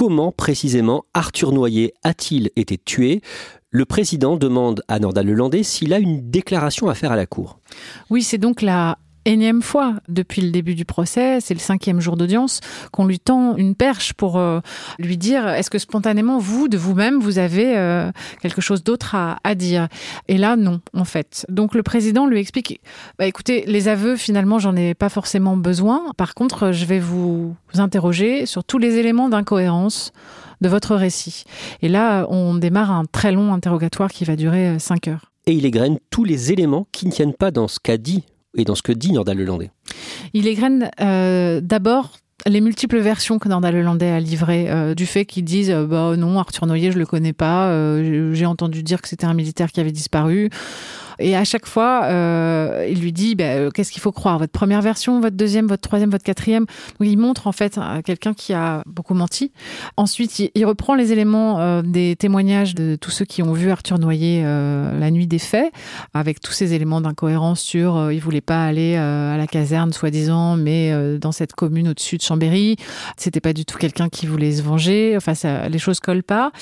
Comment 0.00 0.32
précisément 0.32 1.04
Arthur 1.12 1.52
Noyer 1.52 1.92
a-t-il 2.04 2.48
été 2.56 2.78
tué? 2.78 3.20
Le 3.68 3.84
président 3.84 4.38
demande 4.38 4.82
à 4.88 4.98
Nordal 4.98 5.26
Lelandais 5.26 5.62
s'il 5.62 5.92
a 5.92 5.98
une 5.98 6.30
déclaration 6.30 6.88
à 6.88 6.94
faire 6.94 7.12
à 7.12 7.16
la 7.16 7.26
Cour. 7.26 7.58
Oui, 8.08 8.22
c'est 8.22 8.38
donc 8.38 8.62
la 8.62 8.96
énième 9.30 9.62
fois 9.62 9.94
depuis 10.08 10.42
le 10.42 10.50
début 10.50 10.74
du 10.74 10.84
procès, 10.84 11.40
c'est 11.40 11.54
le 11.54 11.60
cinquième 11.60 12.00
jour 12.00 12.16
d'audience, 12.16 12.60
qu'on 12.92 13.06
lui 13.06 13.18
tend 13.18 13.56
une 13.56 13.74
perche 13.74 14.12
pour 14.12 14.38
euh, 14.38 14.60
lui 14.98 15.16
dire 15.16 15.48
est-ce 15.48 15.70
que 15.70 15.78
spontanément, 15.78 16.38
vous, 16.38 16.68
de 16.68 16.76
vous-même, 16.76 17.18
vous 17.20 17.38
avez 17.38 17.76
euh, 17.76 18.10
quelque 18.42 18.60
chose 18.60 18.84
d'autre 18.84 19.14
à, 19.14 19.54
dire? 19.54 19.88
Et 20.28 20.38
là, 20.38 20.56
non, 20.56 20.80
en 20.94 21.04
fait. 21.04 21.46
Donc 21.48 21.74
le 21.74 21.82
président 21.82 22.26
lui 22.26 22.38
explique 22.38 22.80
bah, 23.18 23.26
écoutez, 23.26 23.64
les 23.66 23.88
aveux, 23.88 24.16
finalement, 24.16 24.58
j'en 24.58 24.76
ai 24.76 24.94
pas 24.94 25.08
forcément 25.08 25.56
besoin. 25.56 26.12
Par 26.16 26.34
contre, 26.34 26.72
je 26.72 26.84
vais 26.84 26.98
vous 26.98 27.54
interroger 27.74 28.46
sur 28.46 28.64
tous 28.64 28.78
les 28.78 28.96
éléments 28.96 29.28
d'incohérence 29.28 30.12
de 30.60 30.68
votre 30.68 30.94
récit. 30.94 31.44
Et 31.82 31.88
là, 31.88 32.26
on 32.28 32.54
démarre 32.54 32.90
un 32.90 33.04
très 33.04 33.32
long 33.32 33.52
interrogatoire 33.52 34.10
qui 34.10 34.24
va 34.24 34.36
durer 34.36 34.68
euh, 34.68 34.78
cinq 34.78 35.08
heures. 35.08 35.30
Et 35.46 35.52
il 35.52 35.64
égrène 35.64 35.98
tous 36.10 36.24
les 36.24 36.52
éléments 36.52 36.86
qui 36.92 37.06
ne 37.06 37.12
tiennent 37.12 37.34
pas 37.34 37.50
dans 37.50 37.66
ce 37.66 37.78
qu'a 37.80 37.96
dit 37.96 38.24
et 38.56 38.64
dans 38.64 38.74
ce 38.74 38.82
que 38.82 38.92
dit 38.92 39.12
Nordal 39.12 39.38
Lelandais. 39.38 39.70
Il 40.34 40.46
égrène 40.46 40.90
euh, 41.00 41.60
d'abord 41.60 42.12
les 42.46 42.60
multiples 42.60 42.98
versions 42.98 43.38
que 43.38 43.48
Nordal 43.48 43.74
Lelandais 43.74 44.10
a 44.10 44.20
livrées 44.20 44.70
euh, 44.70 44.94
du 44.94 45.06
fait 45.06 45.26
qu'ils 45.26 45.44
disent 45.44 45.70
bah 45.70 46.16
non 46.16 46.38
Arthur 46.38 46.66
Noyer 46.66 46.90
je 46.90 46.98
le 46.98 47.04
connais 47.04 47.34
pas 47.34 47.70
j'ai 48.32 48.46
entendu 48.46 48.82
dire 48.82 49.02
que 49.02 49.08
c'était 49.08 49.26
un 49.26 49.34
militaire 49.34 49.70
qui 49.70 49.80
avait 49.80 49.92
disparu 49.92 50.50
et 51.20 51.36
à 51.36 51.44
chaque 51.44 51.66
fois, 51.66 52.04
euh, 52.04 52.86
il 52.90 53.00
lui 53.00 53.12
dit 53.12 53.34
bah, 53.34 53.44
euh, 53.44 53.70
qu'est-ce 53.70 53.92
qu'il 53.92 54.00
faut 54.00 54.12
croire? 54.12 54.38
Votre 54.38 54.52
première 54.52 54.82
version, 54.82 55.20
votre 55.20 55.36
deuxième, 55.36 55.66
votre 55.66 55.82
troisième, 55.82 56.10
votre 56.10 56.24
quatrième? 56.24 56.64
Il 57.00 57.18
montre 57.18 57.46
en 57.46 57.52
fait 57.52 57.78
quelqu'un 58.04 58.32
qui 58.32 58.52
a 58.54 58.82
beaucoup 58.86 59.14
menti. 59.14 59.52
Ensuite, 59.96 60.38
il, 60.38 60.66
reprend 60.66 60.94
les 60.94 61.12
éléments 61.12 61.60
euh, 61.60 61.82
des 61.82 62.16
témoignages 62.16 62.74
de 62.74 62.96
tous 62.96 63.10
ceux 63.10 63.24
qui 63.24 63.42
ont 63.42 63.52
vu 63.52 63.70
Arthur 63.70 63.98
Noyer 63.98 64.42
la 64.42 65.10
nuit 65.10 65.26
des 65.26 65.38
faits, 65.38 65.72
avec 66.14 66.40
tous 66.40 66.52
ces 66.52 66.72
éléments 66.72 67.00
d'incohérence 67.00 67.60
sur 67.60 68.10
il 68.10 68.20
voulait 68.20 68.40
pas 68.40 68.64
aller 68.64 68.96
à 68.96 69.36
la 69.36 69.46
caserne 69.46 69.92
soi-disant, 69.92 70.56
mais 70.56 70.92
dans 71.18 71.32
cette 71.32 71.52
commune 71.52 71.88
au-dessus 71.88 72.16
de 72.16 72.22
Chambéry, 72.22 72.76
c'était 73.16 73.40
pas 73.40 73.52
du 73.52 73.64
tout 73.64 73.76
quelqu'un 73.76 74.08
qui 74.08 74.26
voulait 74.26 74.52
se 74.52 74.62
venger. 74.62 75.14
Enfin, 75.16 75.32
les 75.68 75.78
choses 75.78 76.00
collent 76.00 76.22
pas. 76.22 76.52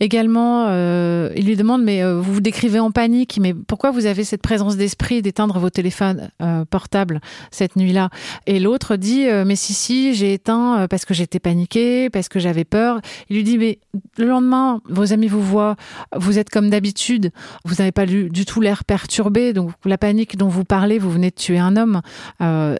Également, 0.00 0.68
il 0.68 1.46
lui 1.46 1.56
demande 1.56 1.82
mais 1.82 2.02
vous 2.12 2.34
vous 2.34 2.40
décrivez 2.40 2.78
en 2.78 2.90
panique, 2.90 3.38
mais 3.40 3.54
pourquoi 3.54 3.90
vous 3.90 4.01
vous 4.02 4.08
avez 4.08 4.24
cette 4.24 4.42
présence 4.42 4.76
d'esprit 4.76 5.22
d'éteindre 5.22 5.60
vos 5.60 5.70
téléphones 5.70 6.30
euh, 6.42 6.64
portables 6.64 7.20
cette 7.52 7.76
nuit-là. 7.76 8.10
Et 8.48 8.58
l'autre 8.58 8.96
dit, 8.96 9.28
euh, 9.28 9.44
mais 9.46 9.54
si, 9.54 9.74
si, 9.74 10.12
j'ai 10.12 10.34
éteint 10.34 10.80
euh, 10.80 10.88
parce 10.88 11.04
que 11.04 11.14
j'étais 11.14 11.38
paniqué, 11.38 12.10
parce 12.10 12.28
que 12.28 12.40
j'avais 12.40 12.64
peur. 12.64 13.00
Il 13.30 13.36
lui 13.36 13.44
dit, 13.44 13.58
mais 13.58 13.78
le 14.18 14.26
lendemain, 14.26 14.80
vos 14.88 15.12
amis 15.12 15.28
vous 15.28 15.40
voient, 15.40 15.76
vous 16.16 16.40
êtes 16.40 16.50
comme 16.50 16.68
d'habitude, 16.68 17.30
vous 17.64 17.76
n'avez 17.76 17.92
pas 17.92 18.04
du 18.06 18.44
tout 18.44 18.60
l'air 18.60 18.84
perturbé, 18.84 19.52
donc 19.52 19.70
la 19.84 19.98
panique 19.98 20.36
dont 20.36 20.48
vous 20.48 20.64
parlez, 20.64 20.98
vous 20.98 21.10
venez 21.10 21.30
de 21.30 21.36
tuer 21.36 21.60
un 21.60 21.76
homme, 21.76 22.00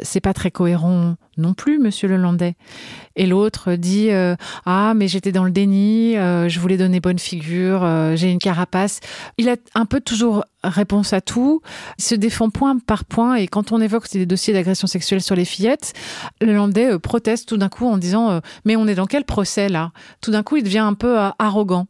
c'est 0.03 0.21
pas 0.21 0.35
très 0.35 0.51
cohérent 0.51 1.15
non 1.43 1.53
plus, 1.53 1.79
monsieur 1.79 2.09
Lelandais. 2.09 2.55
Et 3.17 3.27
l'autre 3.27 3.75
dit 3.75 4.11
euh, 4.11 4.37
Ah, 4.65 4.95
mais 4.97 5.09
j'étais 5.09 5.33
dans 5.33 5.45
le 5.45 5.51
déni, 5.51 6.17
euh, 6.17 6.49
je 6.49 6.59
voulais 6.59 6.79
donner 6.79 7.01
bonne 7.01 7.19
figure, 7.19 7.85
euh, 7.85 8.17
j'ai 8.17 8.31
une 8.31 8.39
carapace. 8.39 9.01
Il 9.37 9.51
a 9.51 9.57
un 9.75 9.85
peu 9.85 10.01
toujours 10.01 10.45
réponse 10.65 11.13
à 11.13 11.21
tout. 11.21 11.61
Il 11.99 12.05
se 12.05 12.15
défend 12.15 12.49
point 12.49 12.79
par 12.79 13.05
point. 13.05 13.35
Et 13.35 13.49
quand 13.49 13.73
on 13.73 13.81
évoque 13.81 14.11
des 14.11 14.25
dossiers 14.25 14.55
d'agression 14.55 14.87
sexuelle 14.87 15.21
sur 15.21 15.35
les 15.35 15.45
fillettes, 15.45 15.93
Lelandais 16.41 16.99
proteste 16.99 17.49
tout 17.49 17.59
d'un 17.59 17.69
coup 17.69 17.87
en 17.87 17.99
disant 17.99 18.41
Mais 18.65 18.77
on 18.77 18.87
est 18.87 18.95
dans 18.95 19.07
quel 19.07 19.25
procès 19.25 19.69
là? 19.69 19.93
Tout 20.21 20.31
d'un 20.31 20.43
coup, 20.43 20.57
il 20.57 20.63
devient 20.63 20.79
un 20.79 20.95
peu 20.95 21.19
arrogant. 21.39 21.89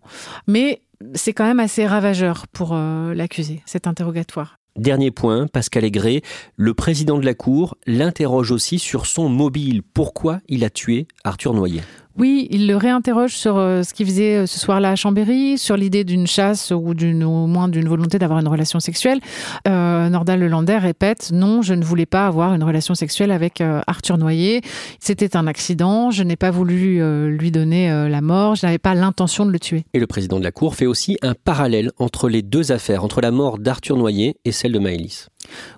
Mais 0.48 0.82
c'est 1.14 1.32
quand 1.32 1.44
même 1.44 1.60
assez 1.60 1.86
ravageur 1.86 2.48
pour 2.48 2.74
l'accusé, 2.74 3.62
cet 3.66 3.86
interrogatoire. 3.86 4.61
Dernier 4.76 5.10
point, 5.10 5.48
Pascal 5.48 5.84
Aigret, 5.84 6.22
le 6.56 6.72
président 6.72 7.18
de 7.18 7.26
la 7.26 7.34
Cour 7.34 7.76
l'interroge 7.86 8.50
aussi 8.50 8.78
sur 8.78 9.04
son 9.04 9.28
mobile. 9.28 9.82
Pourquoi 9.82 10.40
il 10.48 10.64
a 10.64 10.70
tué 10.70 11.06
Arthur 11.24 11.52
Noyer? 11.52 11.82
Oui, 12.18 12.46
il 12.50 12.66
le 12.66 12.76
réinterroge 12.76 13.34
sur 13.34 13.56
euh, 13.56 13.82
ce 13.82 13.94
qu'il 13.94 14.06
faisait 14.06 14.36
euh, 14.36 14.46
ce 14.46 14.58
soir-là 14.58 14.90
à 14.90 14.96
Chambéry, 14.96 15.56
sur 15.56 15.76
l'idée 15.76 16.04
d'une 16.04 16.26
chasse 16.26 16.70
ou 16.70 16.94
d'une, 16.94 17.24
au 17.24 17.46
moins 17.46 17.68
d'une 17.68 17.88
volonté 17.88 18.18
d'avoir 18.18 18.38
une 18.40 18.48
relation 18.48 18.80
sexuelle. 18.80 19.20
Euh, 19.66 20.08
Nordal 20.08 20.40
Lelandais 20.40 20.78
répète 20.78 21.30
non, 21.32 21.62
je 21.62 21.74
ne 21.74 21.84
voulais 21.84 22.06
pas 22.06 22.26
avoir 22.26 22.54
une 22.54 22.64
relation 22.64 22.94
sexuelle 22.94 23.30
avec 23.30 23.60
euh, 23.60 23.80
Arthur 23.86 24.18
Noyer. 24.18 24.60
C'était 25.00 25.36
un 25.36 25.46
accident. 25.46 26.10
Je 26.10 26.22
n'ai 26.22 26.36
pas 26.36 26.50
voulu 26.50 27.02
lui 27.28 27.50
donner 27.50 28.08
la 28.08 28.20
mort. 28.20 28.54
Je 28.54 28.66
n'avais 28.66 28.78
pas 28.78 28.94
l'intention 28.94 29.46
de 29.46 29.50
le 29.50 29.58
tuer. 29.58 29.84
Et 29.94 29.98
le 29.98 30.06
président 30.06 30.38
de 30.38 30.44
la 30.44 30.52
Cour 30.52 30.74
fait 30.74 30.86
aussi 30.86 31.16
un 31.22 31.34
parallèle 31.34 31.90
entre 31.98 32.28
les 32.28 32.42
deux 32.42 32.72
affaires, 32.72 33.04
entre 33.04 33.20
la 33.20 33.30
mort 33.30 33.58
d'Arthur 33.58 33.96
Noyer 33.96 34.36
et 34.44 34.52
celle 34.52 34.72
de 34.72 34.78
Maëlys. 34.78 35.28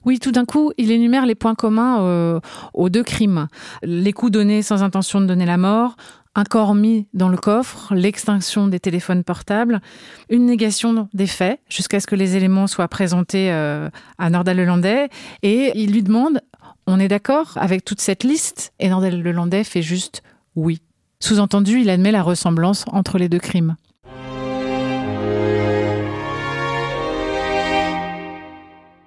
Oui, 0.05 0.19
tout 0.19 0.33
d'un 0.33 0.45
coup, 0.45 0.73
il 0.79 0.91
énumère 0.91 1.27
les 1.27 1.35
points 1.35 1.55
communs 1.55 2.41
aux 2.75 2.89
deux 2.89 3.03
crimes. 3.03 3.49
Les 3.83 4.13
coups 4.13 4.33
donnés 4.33 4.63
sans 4.63 4.83
intention 4.83 5.21
de 5.21 5.27
donner 5.27 5.47
la 5.47 5.57
mort, 5.57 5.97
un 6.35 6.45
corps 6.45 6.75
mis 6.75 7.07
dans 7.15 7.29
le 7.29 7.37
coffre, 7.37 7.95
l'extinction 7.95 8.67
des 8.67 8.81
téléphones 8.81 9.23
portables, 9.23 9.81
une 10.29 10.47
négation 10.47 11.09
des 11.15 11.27
faits 11.27 11.61
jusqu'à 11.69 12.01
ce 12.01 12.07
que 12.07 12.17
les 12.17 12.37
éléments 12.37 12.67
soient 12.67 12.89
présentés 12.89 13.53
euh, 13.53 13.89
à 14.19 14.31
Nordal 14.31 14.57
Lelandais. 14.57 15.09
Et 15.43 15.73
il 15.77 15.93
lui 15.93 16.03
demande 16.03 16.41
On 16.87 16.99
est 16.99 17.09
d'accord 17.09 17.53
avec 17.57 17.85
toute 17.85 18.01
cette 18.01 18.25
liste? 18.25 18.73
Et 18.81 18.89
Nordal 18.89 19.23
Lelandais 19.23 19.65
fait 19.65 19.83
juste 19.83 20.23
oui. 20.57 20.81
Sous-entendu, 21.21 21.81
il 21.81 21.91
admet 21.91 22.13
la 22.13 22.23
ressemblance 22.23 22.85
entre 22.89 23.19
les 23.19 23.29
deux 23.29 23.39
crimes. 23.39 23.77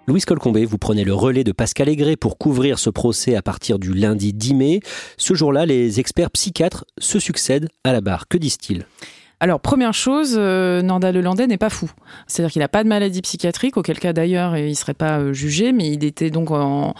Louise 0.09 0.23
Colcombé, 0.23 0.63
vous 0.63 0.77
prenez 0.77 1.03
le 1.03 1.13
relais 1.13 1.43
de 1.43 1.51
Pascal 1.51 1.89
Aigret 1.89 2.15
pour 2.15 2.37
couvrir 2.37 2.79
ce 2.79 2.89
procès 2.89 3.35
à 3.35 3.41
partir 3.41 3.77
du 3.77 3.93
lundi 3.93 4.31
10 4.31 4.53
mai. 4.53 4.79
Ce 5.17 5.33
jour-là, 5.33 5.65
les 5.65 5.99
experts 5.99 6.31
psychiatres 6.31 6.85
se 6.97 7.19
succèdent 7.19 7.67
à 7.83 7.91
la 7.91 7.99
barre. 7.99 8.29
Que 8.29 8.37
disent-ils? 8.37 8.85
Alors, 9.39 9.59
première 9.59 9.93
chose, 9.93 10.35
euh, 10.35 10.81
Nanda 10.81 11.11
Lelandais 11.11 11.45
n'est 11.45 11.59
pas 11.59 11.69
fou. 11.69 11.91
C'est-à-dire 12.25 12.51
qu'il 12.51 12.59
n'a 12.61 12.67
pas 12.67 12.83
de 12.83 12.89
maladie 12.89 13.21
psychiatrique, 13.21 13.77
auquel 13.77 13.99
cas 13.99 14.11
d'ailleurs 14.11 14.57
il 14.57 14.69
ne 14.69 14.73
serait 14.73 14.95
pas 14.95 15.19
euh, 15.19 15.31
jugé, 15.31 15.73
mais 15.73 15.91
il 15.91 16.03
était 16.03 16.31
donc 16.31 16.49
en, 16.49 16.95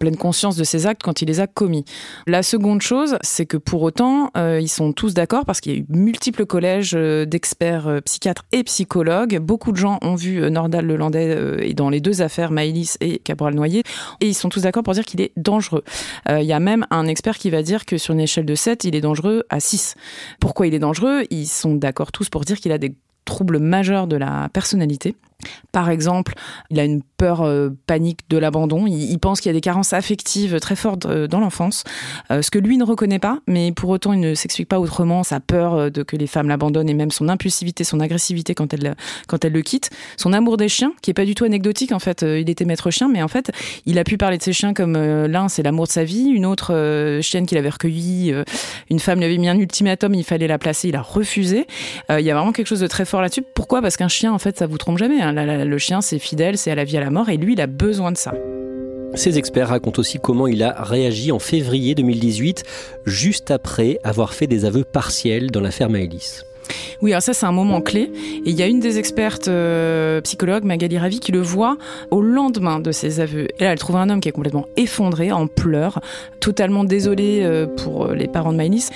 pleine 0.00 0.16
conscience 0.16 0.56
de 0.56 0.64
ses 0.64 0.88
actes 0.88 1.02
quand 1.04 1.22
il 1.22 1.28
les 1.28 1.38
a 1.38 1.46
commis. 1.46 1.84
La 2.26 2.42
seconde 2.42 2.82
chose, 2.82 3.16
c'est 3.20 3.46
que 3.46 3.56
pour 3.56 3.82
autant, 3.82 4.32
euh, 4.36 4.58
ils 4.60 4.68
sont 4.68 4.92
tous 4.92 5.14
d'accord 5.14 5.44
parce 5.44 5.60
qu'il 5.60 5.72
y 5.72 5.76
a 5.76 5.78
eu 5.78 5.86
multiples 5.88 6.44
collèges 6.44 6.92
d'experts 6.92 8.00
psychiatres 8.04 8.44
et 8.50 8.64
psychologues. 8.64 9.38
Beaucoup 9.38 9.70
de 9.70 9.76
gens 9.76 9.98
ont 10.02 10.16
vu 10.16 10.50
Nordal 10.50 10.86
Lelandais 10.86 11.68
et 11.68 11.74
dans 11.74 11.88
les 11.88 12.00
deux 12.00 12.20
affaires, 12.20 12.50
Maïlis 12.50 12.96
et 13.00 13.18
Cabral 13.18 13.54
Noyer, 13.54 13.84
et 14.20 14.26
ils 14.26 14.34
sont 14.34 14.48
tous 14.48 14.62
d'accord 14.62 14.82
pour 14.82 14.94
dire 14.94 15.04
qu'il 15.04 15.20
est 15.20 15.32
dangereux. 15.36 15.84
Il 16.28 16.44
y 16.44 16.52
a 16.52 16.60
même 16.60 16.84
un 16.90 17.06
expert 17.06 17.38
qui 17.38 17.50
va 17.50 17.62
dire 17.62 17.86
que 17.86 17.96
sur 17.96 18.12
une 18.12 18.20
échelle 18.20 18.44
de 18.44 18.54
7, 18.54 18.84
il 18.84 18.96
est 18.96 19.00
dangereux 19.00 19.44
à 19.50 19.60
6. 19.60 19.94
Pourquoi 20.40 20.66
il 20.66 20.74
est 20.74 20.80
dangereux? 20.80 21.22
Ils 21.30 21.46
sont 21.46 21.75
d'accord 21.78 22.12
tous 22.12 22.28
pour 22.28 22.44
dire 22.44 22.58
qu'il 22.58 22.72
a 22.72 22.78
des 22.78 22.94
troubles 23.24 23.58
majeurs 23.58 24.06
de 24.06 24.16
la 24.16 24.48
personnalité. 24.52 25.16
Par 25.72 25.90
exemple, 25.90 26.34
il 26.70 26.80
a 26.80 26.84
une 26.84 27.02
peur 27.16 27.42
euh, 27.42 27.70
panique 27.86 28.20
de 28.30 28.38
l'abandon. 28.38 28.86
Il, 28.86 29.18
pense 29.18 29.40
qu'il 29.40 29.50
y 29.50 29.54
a 29.54 29.54
des 29.54 29.60
carences 29.60 29.92
affectives 29.92 30.58
très 30.60 30.76
fortes 30.76 31.06
euh, 31.06 31.26
dans 31.26 31.40
l'enfance, 31.40 31.84
euh, 32.30 32.42
ce 32.42 32.50
que 32.50 32.58
lui 32.58 32.76
ne 32.76 32.84
reconnaît 32.84 33.18
pas, 33.18 33.40
mais 33.46 33.72
pour 33.72 33.90
autant 33.90 34.12
il 34.12 34.20
ne 34.20 34.34
s'explique 34.34 34.68
pas 34.68 34.80
autrement 34.80 35.22
sa 35.22 35.40
peur 35.40 35.90
de 35.90 36.02
que 36.02 36.16
les 36.16 36.26
femmes 36.26 36.48
l'abandonnent 36.48 36.88
et 36.88 36.94
même 36.94 37.10
son 37.10 37.28
impulsivité, 37.28 37.84
son 37.84 38.00
agressivité 38.00 38.54
quand 38.54 38.72
elle 38.72 38.94
quand 39.26 39.44
elle 39.44 39.52
le 39.52 39.62
quitte, 39.62 39.90
son 40.16 40.32
amour 40.32 40.56
des 40.56 40.68
chiens 40.68 40.92
qui 41.02 41.10
est 41.10 41.14
pas 41.14 41.24
du 41.24 41.34
tout 41.34 41.44
anecdotique 41.44 41.92
en 41.92 41.98
fait. 41.98 42.22
il 42.22 42.48
était 42.48 42.64
maître 42.64 42.90
chien, 42.90 43.08
mais 43.08 43.22
en 43.22 43.28
fait 43.28 43.50
il 43.86 43.98
a 43.98 44.04
pu 44.04 44.16
parler 44.16 44.38
de 44.38 44.42
ses 44.42 44.52
chiens 44.52 44.74
comme 44.74 44.96
l'un 44.96 45.48
c'est 45.48 45.62
l'amour 45.62 45.86
de 45.86 45.92
sa 45.92 46.04
vie, 46.04 46.28
une 46.28 46.46
autre 46.46 47.20
chienne 47.22 47.46
qu'il 47.46 47.58
avait 47.58 47.70
recueillie, 47.70 48.32
une 48.90 49.00
femme 49.00 49.18
lui 49.18 49.24
avait 49.24 49.38
mis 49.38 49.48
un 49.48 49.58
ultimatum, 49.58 50.14
il 50.14 50.24
fallait 50.24 50.48
la 50.48 50.58
placer, 50.58 50.88
il 50.88 50.96
a 50.96 51.02
refusé. 51.02 51.66
il 52.10 52.20
y 52.20 52.30
a 52.30 52.34
vraiment 52.34 52.52
quelque 52.52 52.68
chose 52.68 52.80
de 52.80 52.86
très 52.86 53.04
fort 53.04 53.20
là-dessus. 53.20 53.44
Pourquoi? 53.54 53.82
Parce 53.82 53.96
qu'un 53.96 54.08
chien 54.08 54.32
en 54.32 54.38
fait 54.38 54.58
ça 54.58 54.66
vous 54.66 54.78
trompe 54.78 54.98
jamais. 54.98 55.25
Hein 55.26 55.64
le 55.64 55.78
chien, 55.78 56.00
c'est 56.00 56.18
fidèle, 56.18 56.58
c'est 56.58 56.70
à 56.70 56.74
la 56.74 56.84
vie, 56.84 56.96
à 56.96 57.00
la 57.00 57.10
mort, 57.10 57.28
et 57.28 57.36
lui, 57.36 57.54
il 57.54 57.60
a 57.60 57.66
besoin 57.66 58.12
de 58.12 58.16
ça. 58.16 58.32
Ces 59.14 59.38
experts 59.38 59.68
racontent 59.68 60.00
aussi 60.00 60.18
comment 60.18 60.46
il 60.46 60.62
a 60.62 60.82
réagi 60.82 61.32
en 61.32 61.38
février 61.38 61.94
2018, 61.94 62.64
juste 63.06 63.50
après 63.50 63.98
avoir 64.04 64.34
fait 64.34 64.46
des 64.46 64.64
aveux 64.64 64.84
partiels 64.84 65.50
dans 65.50 65.60
l'affaire 65.60 65.88
Maëlys. 65.88 66.44
Oui, 67.00 67.12
alors 67.12 67.22
ça 67.22 67.32
c'est 67.32 67.46
un 67.46 67.52
moment 67.52 67.80
clé. 67.80 68.10
Et 68.44 68.50
il 68.50 68.54
y 68.54 68.62
a 68.62 68.66
une 68.66 68.80
des 68.80 68.98
expertes 68.98 69.48
euh, 69.48 70.20
psychologues, 70.22 70.64
Magali 70.64 70.98
Ravi, 70.98 71.20
qui 71.20 71.32
le 71.32 71.40
voit 71.40 71.76
au 72.10 72.20
lendemain 72.20 72.80
de 72.80 72.92
ses 72.92 73.20
aveux. 73.20 73.48
Et 73.58 73.64
là, 73.64 73.72
elle 73.72 73.78
trouve 73.78 73.96
un 73.96 74.10
homme 74.10 74.20
qui 74.20 74.28
est 74.28 74.32
complètement 74.32 74.66
effondré, 74.76 75.32
en 75.32 75.46
pleurs, 75.46 76.00
totalement 76.40 76.84
désolé 76.84 77.40
euh, 77.42 77.66
pour 77.66 78.08
les 78.08 78.26
parents 78.26 78.52
de 78.52 78.58
Maëlys. 78.58 78.90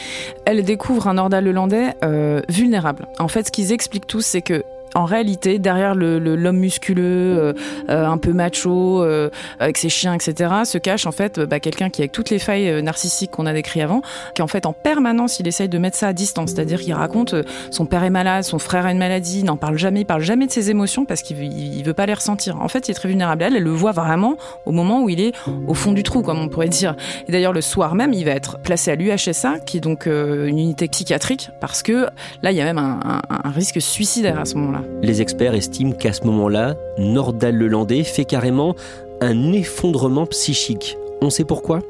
Elle 0.45 0.65
découvre 0.65 1.09
un 1.09 1.15
Nordal 1.15 1.45
Lelandais 1.45 1.95
euh, 2.05 2.43
vulnérable. 2.49 3.07
En 3.19 3.29
fait, 3.29 3.47
ce 3.47 3.53
qu'ils 3.53 3.73
expliquent 3.73 4.07
tous, 4.07 4.25
c'est 4.25 4.43
que 4.43 4.63
en 4.95 5.05
réalité, 5.05 5.59
derrière 5.59 5.95
l'homme 5.95 6.57
musculeux, 6.57 7.39
euh, 7.39 7.53
euh, 7.89 8.07
un 8.07 8.19
peu 8.19 8.33
macho, 8.33 9.03
euh, 9.03 9.31
avec 9.59 9.79
ses 9.79 9.89
chiens, 9.89 10.15
etc., 10.15 10.53
se 10.65 10.79
cache 10.79 11.07
en 11.07 11.13
fait 11.13 11.39
bah, 11.39 11.61
quelqu'un 11.61 11.91
qui, 11.91 12.03
avec 12.03 12.13
toutes 12.13 12.31
les 12.31 12.39
failles 12.39 12.83
narcissiques 12.83 13.31
qu'on 13.31 13.47
a 13.47 13.53
décrites 13.53 13.83
avant, 13.83 14.03
qui 14.35 14.43
en 14.43 14.47
fait 14.47 14.67
en 14.67 14.73
permanence, 14.73 15.39
il 15.39 15.47
essaye 15.47 15.69
de 15.69 15.79
mettre 15.79 15.97
ça 15.97 16.09
à 16.09 16.13
distance. 16.13 16.51
C'est-à-dire 16.51 16.81
qu'il 16.81 16.95
raconte 16.95 17.35
son 17.71 17.87
père 17.87 18.03
est 18.03 18.11
malade, 18.11 18.45
son 18.45 18.59
frère 18.59 18.87
a 18.87 18.93
une 18.93 18.99
maladie, 18.99 19.41
il 19.41 19.45
n'en 19.45 19.57
parle 19.57 19.79
jamais, 19.79 20.01
il 20.01 20.07
parle 20.07 20.23
jamais 20.23 20.47
de 20.47 20.53
ses 20.53 20.71
émotions 20.71 21.05
parce 21.05 21.23
qu'il 21.23 21.37
ne 21.39 21.85
veut 21.85 21.95
pas 21.95 22.07
les 22.07 22.15
ressentir. 22.15 22.61
En 22.61 22.69
fait, 22.69 22.89
il 22.89 22.91
est 22.91 22.95
très 22.95 23.09
vulnérable. 23.09 23.43
Elle, 23.43 23.57
elle 23.57 23.63
le 23.63 23.71
voit 23.71 23.93
vraiment 23.93 24.37
au 24.67 24.73
moment 24.73 25.03
où 25.03 25.09
il 25.09 25.21
est 25.21 25.33
au 25.67 25.75
fond 25.75 25.93
du 25.93 26.03
trou, 26.03 26.23
comme 26.23 26.39
on 26.39 26.49
pourrait 26.49 26.69
dire. 26.69 26.97
Et 27.29 27.33
d'ailleurs, 27.33 27.53
le 27.53 27.61
soir 27.61 27.95
même, 27.95 28.13
il 28.13 28.25
va 28.25 28.33
être 28.33 28.59
placé 28.59 28.91
à 28.91 28.97
l'UHSA, 28.97 29.61
qui 29.61 29.77
est 29.77 29.81
donc 29.81 30.07
une 30.07 30.59
unité 30.59 30.89
psychiatrique, 30.89 31.51
parce 31.61 31.83
que 31.83 32.07
là, 32.43 32.51
il 32.51 32.57
y 32.57 32.61
a 32.61 32.65
même 32.65 32.79
un, 32.79 33.23
un 33.29 33.51
risque 33.51 33.81
suicidaire 33.81 34.39
à 34.39 34.45
ce 34.45 34.55
moment-là. 34.57 34.80
Les 35.03 35.23
experts 35.23 35.55
estiment 35.55 35.93
qu'à 35.93 36.13
ce 36.13 36.25
moment-là, 36.25 36.77
Nordal 36.99 37.57
Lelandais 37.57 38.05
fait 38.05 38.25
carrément 38.25 38.75
un 39.21 39.53
effondrement 39.53 40.27
psychique. 40.27 40.97
On 41.21 41.31
sait 41.31 41.45
pourquoi? 41.45 41.81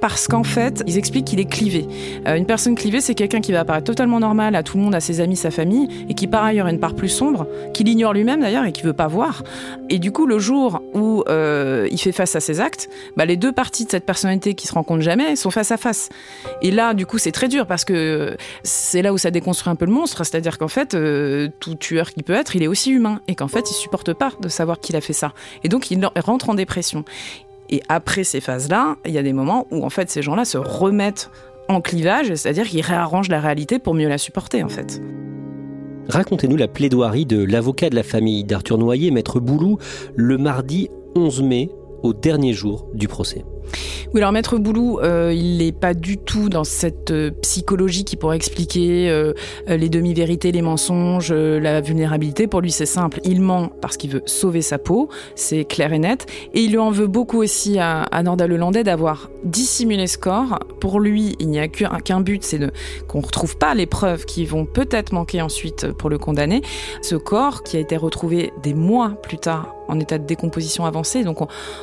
Parce 0.00 0.28
qu'en 0.28 0.44
fait, 0.44 0.82
ils 0.86 0.98
expliquent 0.98 1.26
qu'il 1.26 1.40
est 1.40 1.50
clivé. 1.50 1.86
Euh, 2.26 2.36
une 2.36 2.46
personne 2.46 2.74
clivée, 2.74 3.00
c'est 3.00 3.14
quelqu'un 3.14 3.40
qui 3.40 3.52
va 3.52 3.60
apparaître 3.60 3.86
totalement 3.86 4.20
normal 4.20 4.54
à 4.54 4.62
tout 4.62 4.76
le 4.76 4.82
monde, 4.82 4.94
à 4.94 5.00
ses 5.00 5.20
amis, 5.20 5.36
sa 5.36 5.50
famille, 5.50 5.88
et 6.08 6.14
qui 6.14 6.26
par 6.26 6.44
ailleurs 6.44 6.66
a 6.66 6.70
une 6.70 6.80
part 6.80 6.94
plus 6.94 7.08
sombre, 7.08 7.46
qu'il 7.74 7.88
ignore 7.88 8.12
lui-même 8.12 8.40
d'ailleurs 8.40 8.64
et 8.64 8.72
qui 8.72 8.82
veut 8.82 8.92
pas 8.92 9.08
voir. 9.08 9.42
Et 9.88 9.98
du 9.98 10.12
coup, 10.12 10.26
le 10.26 10.38
jour 10.38 10.80
où 10.94 11.22
euh, 11.28 11.88
il 11.90 11.98
fait 11.98 12.12
face 12.12 12.36
à 12.36 12.40
ses 12.40 12.60
actes, 12.60 12.88
bah, 13.16 13.24
les 13.24 13.36
deux 13.36 13.52
parties 13.52 13.84
de 13.84 13.90
cette 13.90 14.06
personnalité 14.06 14.54
qui 14.54 14.66
se 14.66 14.72
rencontrent 14.72 15.02
jamais 15.02 15.36
sont 15.36 15.50
face 15.50 15.70
à 15.70 15.76
face. 15.76 16.08
Et 16.62 16.70
là, 16.70 16.94
du 16.94 17.06
coup, 17.06 17.18
c'est 17.18 17.32
très 17.32 17.48
dur 17.48 17.66
parce 17.66 17.84
que 17.84 18.36
c'est 18.62 19.02
là 19.02 19.12
où 19.12 19.18
ça 19.18 19.30
déconstruit 19.30 19.70
un 19.70 19.76
peu 19.76 19.86
le 19.86 19.92
monstre, 19.92 20.24
c'est-à-dire 20.24 20.58
qu'en 20.58 20.68
fait, 20.68 20.94
euh, 20.94 21.48
tout 21.60 21.74
tueur 21.74 22.10
qui 22.10 22.22
peut 22.22 22.32
être, 22.32 22.56
il 22.56 22.62
est 22.62 22.68
aussi 22.68 22.90
humain 22.90 23.20
et 23.28 23.34
qu'en 23.34 23.48
fait, 23.48 23.70
il 23.70 23.74
supporte 23.74 24.12
pas 24.12 24.32
de 24.40 24.48
savoir 24.48 24.80
qu'il 24.80 24.96
a 24.96 25.00
fait 25.00 25.12
ça. 25.12 25.32
Et 25.64 25.68
donc, 25.68 25.90
il 25.90 26.00
rentre 26.16 26.48
en 26.48 26.54
dépression. 26.54 27.04
Et 27.70 27.82
après 27.88 28.24
ces 28.24 28.40
phases-là, 28.40 28.96
il 29.06 29.12
y 29.12 29.18
a 29.18 29.22
des 29.22 29.32
moments 29.32 29.66
où 29.70 29.84
en 29.84 29.90
fait 29.90 30.10
ces 30.10 30.22
gens-là 30.22 30.44
se 30.44 30.58
remettent 30.58 31.30
en 31.68 31.80
clivage, 31.80 32.34
c'est-à-dire 32.34 32.66
qu'ils 32.66 32.82
réarrangent 32.82 33.28
la 33.28 33.40
réalité 33.40 33.78
pour 33.78 33.94
mieux 33.94 34.08
la 34.08 34.18
supporter 34.18 34.62
en 34.62 34.68
fait. 34.68 35.00
Racontez-nous 36.08 36.56
la 36.56 36.66
plaidoirie 36.66 37.26
de 37.26 37.42
l'avocat 37.44 37.88
de 37.88 37.94
la 37.94 38.02
famille 38.02 38.42
d'Arthur 38.42 38.78
Noyer, 38.78 39.12
maître 39.12 39.38
Boulou, 39.38 39.78
le 40.16 40.36
mardi 40.36 40.88
11 41.14 41.42
mai, 41.42 41.70
au 42.02 42.12
dernier 42.12 42.52
jour 42.52 42.88
du 42.94 43.06
procès. 43.06 43.44
Oui, 44.12 44.20
alors 44.20 44.32
Maître 44.32 44.58
Boulou, 44.58 44.98
euh, 44.98 45.32
il 45.32 45.58
n'est 45.58 45.70
pas 45.70 45.94
du 45.94 46.16
tout 46.18 46.48
dans 46.48 46.64
cette 46.64 47.12
euh, 47.12 47.30
psychologie 47.42 48.04
qui 48.04 48.16
pourrait 48.16 48.36
expliquer 48.36 49.08
euh, 49.08 49.34
les 49.68 49.88
demi-vérités, 49.88 50.50
les 50.50 50.62
mensonges, 50.62 51.32
la 51.32 51.80
vulnérabilité. 51.80 52.48
Pour 52.48 52.60
lui, 52.60 52.72
c'est 52.72 52.86
simple. 52.86 53.20
Il 53.22 53.40
ment 53.40 53.70
parce 53.80 53.96
qu'il 53.96 54.10
veut 54.10 54.22
sauver 54.26 54.62
sa 54.62 54.78
peau, 54.78 55.08
c'est 55.36 55.64
clair 55.64 55.92
et 55.92 56.00
net. 56.00 56.26
Et 56.54 56.62
il 56.62 56.72
lui 56.72 56.78
en 56.78 56.90
veut 56.90 57.06
beaucoup 57.06 57.38
aussi 57.38 57.78
à, 57.78 58.02
à 58.02 58.22
Norda 58.22 58.48
Lelandais 58.48 58.82
d'avoir 58.82 59.30
dissimulé 59.44 60.08
ce 60.08 60.18
corps. 60.18 60.58
Pour 60.80 60.98
lui, 60.98 61.36
il 61.38 61.48
n'y 61.48 61.60
a 61.60 61.68
qu'un 61.68 62.20
but, 62.20 62.42
c'est 62.42 62.58
qu'on 63.06 63.20
ne 63.20 63.26
retrouve 63.26 63.56
pas 63.58 63.74
les 63.74 63.86
preuves 63.86 64.24
qui 64.24 64.44
vont 64.44 64.66
peut-être 64.66 65.12
manquer 65.12 65.40
ensuite 65.40 65.92
pour 65.92 66.10
le 66.10 66.18
condamner. 66.18 66.62
Ce 67.02 67.14
corps 67.14 67.62
qui 67.62 67.76
a 67.76 67.80
été 67.80 67.96
retrouvé 67.96 68.52
des 68.62 68.74
mois 68.74 69.10
plus 69.22 69.38
tard 69.38 69.74
en 69.90 69.98
état 69.98 70.18
de 70.18 70.24
décomposition 70.24 70.86
avancée. 70.86 71.24
Donc 71.24 71.38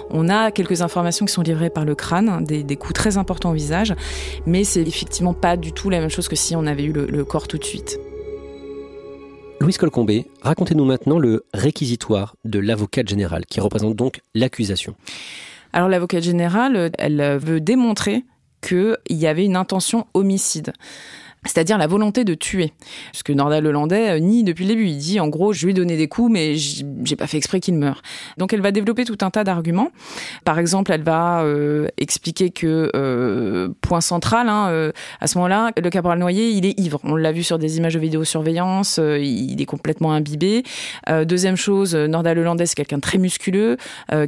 on, 0.10 0.30
a 0.30 0.52
quelques 0.52 0.82
informations 0.82 1.26
qui 1.26 1.34
sont 1.34 1.42
livrées 1.42 1.67
par 1.70 1.86
le 1.86 1.96
crâne, 1.96 2.44
des, 2.44 2.76
coups 2.76 2.94
très 2.94 3.18
importants 3.18 3.52
au 3.52 3.54
visage, 3.54 3.96
mais 4.46 4.64
c'est 4.64 4.82
effectivement 4.82 5.34
pas 5.34 5.58
du 5.58 5.72
tout 5.72 5.90
la 5.90 6.00
même 6.00 6.10
chose 6.10 6.28
que 6.28 6.36
si 6.36 6.56
on 6.56 6.66
avait 6.66 6.84
eu 6.84 6.92
le, 6.92 7.26
corps 7.26 7.48
tout 7.48 7.58
de 7.58 7.64
suite. 7.64 8.00
Louise 9.60 9.78
Colcombé, 9.78 10.28
racontez-nous 10.42 10.86
maintenant 10.86 11.18
le 11.18 11.46
réquisitoire 11.54 12.36
de 12.46 12.60
l'avocate 12.60 13.08
générale, 13.08 13.46
qui 13.46 13.60
représente 13.60 13.96
donc 13.96 14.22
l'accusation. 14.36 14.96
Alors 15.74 15.90
l'avocate 15.90 16.24
générale, 16.24 16.92
elle 16.98 17.38
veut 17.40 17.60
démontrer 17.60 18.24
qu'il 18.62 18.98
y 19.10 19.28
avait 19.28 19.46
une 19.46 19.56
intention 19.56 20.08
homicide 20.14 20.74
c'est-à-dire 21.46 21.78
la 21.78 21.88
volonté 21.88 22.24
de 22.24 22.34
tuer. 22.34 22.74
Ce 23.14 23.24
que 23.24 23.32
Nordal 23.32 23.64
Lelandais 23.64 24.10
euh, 24.10 24.20
nie 24.20 24.44
depuis 24.44 24.66
le 24.66 24.70
début. 24.70 24.88
Il 24.88 24.98
dit 24.98 25.20
en 25.20 25.28
gros, 25.28 25.54
je 25.54 25.66
lui 25.66 25.72
ai 25.72 25.74
donné 25.74 25.98
des 25.98 26.08
coups, 26.08 26.32
mais 26.32 26.56
j'ai 26.56 27.16
pas 27.16 27.28
fait 27.28 27.38
exprès 27.38 27.60
qu'il 27.60 27.76
meure. 27.76 28.02
Donc 28.38 28.54
elle 28.54 28.62
va 28.62 28.72
développer 28.72 29.06
tout 29.06 29.18
un 29.22 29.30
tas 29.30 29.44
d'arguments. 29.44 29.92
Par 30.44 30.60
exemple, 30.60 30.92
elle 30.92 31.04
va 31.04 31.42
euh, 31.42 31.88
expliquer 31.98 32.50
que 32.50 32.92
euh, 32.96 33.70
point 33.82 34.02
central, 34.02 34.50
hein, 34.50 34.92
à 35.22 35.28
ce 35.28 35.38
moment-là, 35.38 35.72
le 35.78 35.90
caporal 35.90 36.20
Noyer, 36.20 36.50
il 36.50 36.66
est 36.66 36.80
ivre. 36.80 37.00
On 37.04 37.16
l'a 37.16 37.32
vu 37.32 37.44
sur 37.44 37.58
des 37.60 37.78
images 37.78 37.94
de 37.94 38.00
vidéosurveillance. 38.00 39.00
il 39.00 39.62
est 39.62 39.66
complètement 39.66 40.12
imbibé. 40.12 40.64
deuxième 41.26 41.56
chose, 41.56 41.96
Nordal 41.96 42.38
Lelandais, 42.38 42.66
c'est 42.66 42.76
quelqu'un 42.76 42.98
de 42.98 43.02
très 43.02 43.18
musculeux 43.18 43.78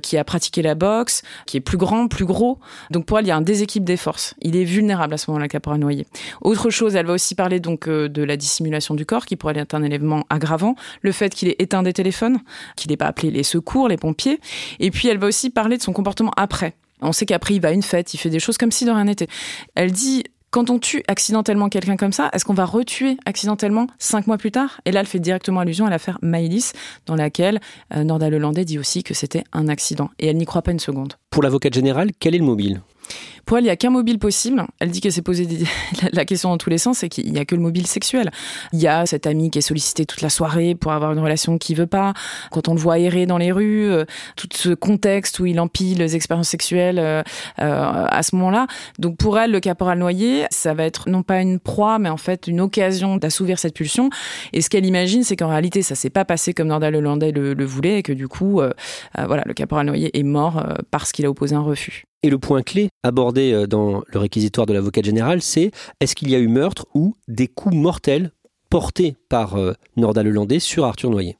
qui 0.01 0.17
a 0.17 0.23
pratiqué 0.23 0.61
la 0.61 0.75
boxe, 0.75 1.21
qui 1.45 1.57
est 1.57 1.61
plus 1.61 1.77
grand, 1.77 2.07
plus 2.07 2.25
gros. 2.25 2.59
Donc 2.91 3.05
pour 3.05 3.19
elle, 3.19 3.25
il 3.25 3.29
y 3.29 3.31
a 3.31 3.37
un 3.37 3.41
déséquilibre 3.41 3.85
des 3.85 3.97
forces. 3.97 4.35
Il 4.41 4.55
est 4.55 4.63
vulnérable 4.63 5.13
à 5.13 5.17
ce 5.17 5.29
moment-là, 5.29 5.45
le 5.45 5.49
caporal 5.49 5.79
Noyer. 5.79 6.05
Autre 6.41 6.69
chose, 6.69 6.95
elle 6.99 7.05
va 7.05 7.13
aussi 7.13 7.35
parler 7.35 7.59
donc 7.59 7.87
euh, 7.87 8.07
de 8.09 8.23
la 8.23 8.37
dissimulation 8.37 8.95
du 8.95 9.05
corps, 9.05 9.25
qui 9.25 9.35
pourrait 9.35 9.57
être 9.57 9.73
un 9.73 9.83
élément 9.83 10.25
aggravant, 10.29 10.75
le 11.01 11.11
fait 11.11 11.33
qu'il 11.33 11.47
ait 11.47 11.55
éteint 11.59 11.83
des 11.83 11.93
téléphones, 11.93 12.39
qu'il 12.75 12.91
n'ait 12.91 12.97
pas 12.97 13.07
appelé 13.07 13.31
les 13.31 13.43
secours, 13.43 13.87
les 13.87 13.97
pompiers, 13.97 14.39
et 14.79 14.91
puis 14.91 15.07
elle 15.07 15.17
va 15.17 15.27
aussi 15.27 15.49
parler 15.49 15.77
de 15.77 15.81
son 15.81 15.93
comportement 15.93 16.31
après. 16.37 16.73
On 17.01 17.11
sait 17.11 17.25
qu'après, 17.25 17.55
il 17.55 17.61
va 17.61 17.69
à 17.69 17.71
une 17.71 17.83
fête, 17.83 18.13
il 18.13 18.17
fait 18.17 18.29
des 18.29 18.39
choses 18.39 18.57
comme 18.57 18.71
si 18.71 18.85
de 18.85 18.91
rien 18.91 19.05
n'était. 19.05 19.27
Elle 19.75 19.91
dit 19.91 20.23
quand 20.51 20.71
on 20.71 20.79
tue 20.79 21.03
accidentellement 21.07 21.69
quelqu'un 21.69 21.95
comme 21.95 22.11
ça, 22.11 22.29
est-ce 22.33 22.43
qu'on 22.43 22.55
va 22.55 22.65
retuer 22.65 23.17
accidentellement 23.25 23.85
cinq 23.99 24.25
mois 24.25 24.37
plus 24.37 24.51
tard? 24.51 24.81
Et 24.85 24.91
là, 24.91 25.01
elle 25.01 25.05
fait 25.05 25.19
directement 25.19 25.59
allusion 25.59 25.85
à 25.85 25.91
l'affaire 25.91 26.17
Maïlis, 26.23 26.71
dans 27.05 27.15
laquelle 27.15 27.59
euh, 27.95 28.03
Norda 28.03 28.29
Lelandais 28.29 28.65
dit 28.65 28.79
aussi 28.79 29.03
que 29.03 29.13
c'était 29.13 29.43
un 29.53 29.67
accident. 29.67 30.09
Et 30.17 30.27
elle 30.27 30.37
n'y 30.37 30.45
croit 30.45 30.63
pas 30.63 30.71
une 30.71 30.79
seconde. 30.79 31.13
Pour 31.29 31.43
l'avocate 31.43 31.73
générale, 31.73 32.09
quel 32.19 32.33
est 32.33 32.39
le 32.39 32.45
mobile? 32.45 32.81
Pour 33.49 33.57
elle, 33.57 33.63
il 33.63 33.67
n'y 33.67 33.71
a 33.71 33.75
qu'un 33.77 33.89
mobile 33.89 34.19
possible. 34.19 34.63
Elle 34.79 34.91
dit 34.91 35.01
qu'elle 35.01 35.11
s'est 35.11 35.23
posé 35.23 35.47
la 36.13 36.23
question 36.23 36.49
dans 36.49 36.59
tous 36.59 36.69
les 36.69 36.77
sens 36.77 37.01
et 37.01 37.09
qu'il 37.09 37.33
n'y 37.33 37.39
a 37.39 37.45
que 37.45 37.55
le 37.55 37.61
mobile 37.61 37.87
sexuel. 37.87 38.29
Il 38.73 38.79
y 38.79 38.87
a 38.87 39.07
cet 39.07 39.25
ami 39.25 39.49
qui 39.49 39.57
est 39.57 39.63
sollicité 39.63 40.05
toute 40.05 40.21
la 40.21 40.29
soirée 40.29 40.75
pour 40.75 40.91
avoir 40.91 41.13
une 41.13 41.17
relation 41.19 41.57
qu'il 41.57 41.75
veut 41.75 41.87
pas. 41.87 42.13
Quand 42.51 42.67
on 42.67 42.75
le 42.75 42.79
voit 42.79 42.99
errer 42.99 43.25
dans 43.25 43.39
les 43.39 43.51
rues, 43.51 43.89
euh, 43.89 44.05
tout 44.35 44.47
ce 44.53 44.69
contexte 44.75 45.39
où 45.39 45.47
il 45.47 45.59
empile 45.59 45.97
les 45.97 46.15
expériences 46.15 46.49
sexuelles 46.49 46.99
euh, 46.99 47.23
euh, 47.59 48.05
à 48.07 48.21
ce 48.21 48.35
moment-là. 48.35 48.67
Donc 48.99 49.17
pour 49.17 49.39
elle, 49.39 49.49
le 49.49 49.59
caporal 49.59 49.97
noyé, 49.97 50.45
ça 50.51 50.75
va 50.75 50.83
être 50.83 51.09
non 51.09 51.23
pas 51.23 51.41
une 51.41 51.59
proie, 51.59 51.97
mais 51.97 52.09
en 52.09 52.17
fait 52.17 52.45
une 52.45 52.61
occasion 52.61 53.17
d'assouvir 53.17 53.57
cette 53.57 53.73
pulsion. 53.73 54.11
Et 54.53 54.61
ce 54.61 54.69
qu'elle 54.69 54.85
imagine, 54.85 55.23
c'est 55.23 55.35
qu'en 55.35 55.49
réalité, 55.49 55.81
ça 55.81 55.95
s'est 55.95 56.11
pas 56.11 56.23
passé 56.23 56.53
comme 56.53 56.67
Nordal 56.67 56.95
Hollandais 56.95 57.31
le, 57.31 57.55
le, 57.55 57.65
voulait 57.65 57.97
et 57.97 58.03
que 58.03 58.13
du 58.13 58.27
coup, 58.27 58.61
voilà, 59.17 59.41
le 59.47 59.53
caporal 59.55 59.87
noyé 59.87 60.15
est 60.15 60.21
mort 60.21 60.63
parce 60.91 61.11
qu'il 61.11 61.25
a 61.25 61.31
opposé 61.31 61.55
un 61.55 61.61
refus. 61.61 62.08
Et 62.21 62.29
le 62.29 62.37
point 62.37 62.63
clé 62.63 62.89
abordé 63.03 63.53
euh, 63.53 63.65
dans 63.65 64.03
le 64.05 64.19
réquisitoire 64.19 64.67
de 64.67 64.73
l'avocat 64.73 65.01
général, 65.01 65.41
c'est 65.41 65.71
est-ce 66.01 66.15
qu'il 66.15 66.29
y 66.29 66.35
a 66.35 66.39
eu 66.39 66.49
meurtre 66.49 66.85
ou 66.93 67.15
des 67.29 67.47
coups 67.47 67.75
mortels 67.75 68.31
portés 68.69 69.15
par 69.29 69.55
euh, 69.55 69.73
Norda 69.95 70.21
Lelandais 70.21 70.59
sur 70.59 70.83
Arthur 70.83 71.11
Noyer? 71.11 71.37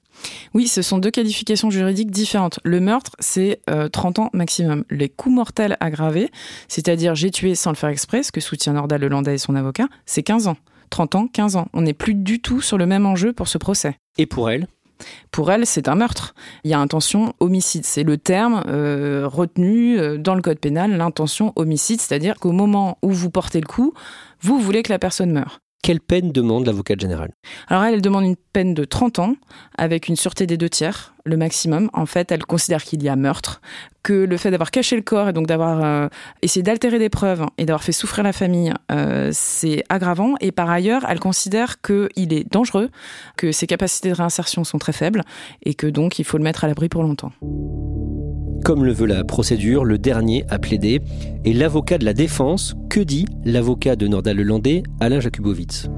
Oui, 0.54 0.68
ce 0.68 0.82
sont 0.82 0.98
deux 0.98 1.12
qualifications 1.12 1.70
juridiques 1.70 2.12
différentes. 2.12 2.60
Le 2.63 2.80
meurtre, 2.80 3.12
c'est 3.20 3.60
30 3.92 4.20
euh, 4.20 4.22
ans 4.24 4.30
maximum. 4.32 4.86
Les 4.89 5.10
coups 5.10 5.36
mortels 5.36 5.76
aggravés, 5.82 6.30
c'est-à-dire 6.70 7.13
j'ai 7.13 7.32
tué 7.32 7.56
sans 7.56 7.72
le 7.72 7.76
faire 7.76 7.89
exprès, 7.89 8.24
ce 8.24 8.32
que 8.32 8.42
soutient 8.42 8.74
Norda 8.74 8.98
Lelandais 8.98 9.36
et 9.36 9.38
son 9.38 9.56
avocat, 9.56 9.88
c'est 10.06 10.24
15 10.24 10.48
ans. 10.48 10.58
30 10.92 11.15
ans, 11.15 11.28
15 11.28 11.56
ans. 11.58 11.68
On 11.74 11.82
n'est 11.82 11.94
plus 11.94 12.15
du 12.15 12.42
tout 12.42 12.62
sur 12.62 12.78
le 12.78 12.86
même 12.86 13.06
enjeu 13.06 13.34
pour 13.34 13.48
ce 13.48 13.58
procès. 13.58 13.98
Et 14.18 14.26
pour 14.26 14.50
elle? 14.50 14.68
Pour 15.32 15.52
elle, 15.52 15.66
c'est 15.66 15.88
un 15.88 15.96
meurtre. 15.96 16.34
Il 16.64 16.72
y 16.72 16.74
a 16.74 16.80
intention 16.80 17.34
homicide. 17.40 17.86
C'est 17.86 18.04
le 18.04 18.18
terme 18.18 18.64
euh, 18.68 19.28
retenu 19.28 20.00
euh, 20.00 20.18
dans 20.18 20.36
le 20.36 20.42
code 20.42 20.60
pénal, 20.60 20.96
l'intention 20.98 21.54
homicide, 21.56 22.02
c'est-à-dire 22.02 22.40
qu'au 22.40 22.52
moment 22.52 22.98
où 23.02 23.12
vous 23.12 23.30
portez 23.30 23.62
le 23.62 23.68
coup, 23.68 23.94
vous 24.42 24.60
voulez 24.60 24.84
que 24.84 24.92
la 24.92 25.00
personne 25.00 25.32
meure. 25.32 25.60
Quelle 25.82 26.02
peine 26.02 26.32
demande 26.32 26.65
l'avocate 26.65 27.00
générale? 27.00 27.32
Alors 27.68 27.84
elle, 27.84 28.02
demande 28.02 28.26
une 28.26 28.36
peine 28.36 28.74
de 28.74 28.84
30 28.84 29.20
ans 29.20 29.36
avec 29.78 30.10
une 30.10 30.18
sûreté 30.18 30.46
des 30.46 30.58
deux 30.58 30.68
tiers, 30.68 31.13
le 31.24 31.38
maximum. 31.38 31.89
En 31.94 32.06
fait, 32.06 32.32
elle 32.34 32.44
considère 32.46 32.84
qu'il 32.84 33.02
y 33.02 33.08
a 33.08 33.15
meurtre, 33.15 33.62
que 34.04 34.13
le 34.13 34.36
fait 34.36 34.52
d'avoir 34.52 34.72
caché 34.72 34.98
le 34.98 35.02
corps 35.02 35.30
et 35.30 35.34
donc 35.34 35.48
d'avoir 35.48 35.84
euh, 35.84 36.08
essayé 36.42 36.63
d'altérer 36.63 37.00
des 37.00 37.10
preuves 37.10 37.46
et 37.58 37.65
d'avoir 37.65 37.84
fait 37.84 37.94
souffrir 37.94 38.26
la 38.26 38.34
famille, 38.34 38.74
euh, 38.92 39.30
c'est 39.32 39.84
aggravant. 39.88 40.36
Et 40.42 40.52
par 40.52 40.70
ailleurs, 40.70 41.06
elle 41.08 41.20
considère 41.20 41.82
qu'il 41.82 42.34
est 42.34 42.52
dangereux, 42.52 42.89
que 43.38 43.54
ses 43.54 43.65
capacités 43.65 44.10
de 44.10 44.15
réinsertion 44.15 44.65
sont 44.65 44.80
très 44.80 44.94
faibles 44.94 45.24
et 45.63 45.76
que 45.76 45.88
donc 45.88 46.20
il 46.20 46.26
faut 46.26 46.38
le 46.38 46.44
mettre 46.44 46.65
à 46.65 46.68
l'abri 46.68 46.89
pour 46.89 47.04
longtemps. 47.04 47.32
Comme 48.63 48.84
le 48.84 48.91
veut 48.91 49.08
la 49.08 49.24
procédure, 49.24 49.86
le 49.86 49.98
dernier 49.98 50.45
a 50.50 50.60
plaidé. 50.60 51.02
Et 51.45 51.54
l'avocat 51.54 51.98
de 51.98 52.06
la 52.06 52.13
défense, 52.13 52.76
que 52.89 53.00
dit 53.00 53.26
l'avocat 53.45 53.95
de 53.95 54.08
Nordal 54.08 54.38
Lelandais, 54.38 54.84
Alain 55.00 55.19
Jakubowicz? 55.19 55.89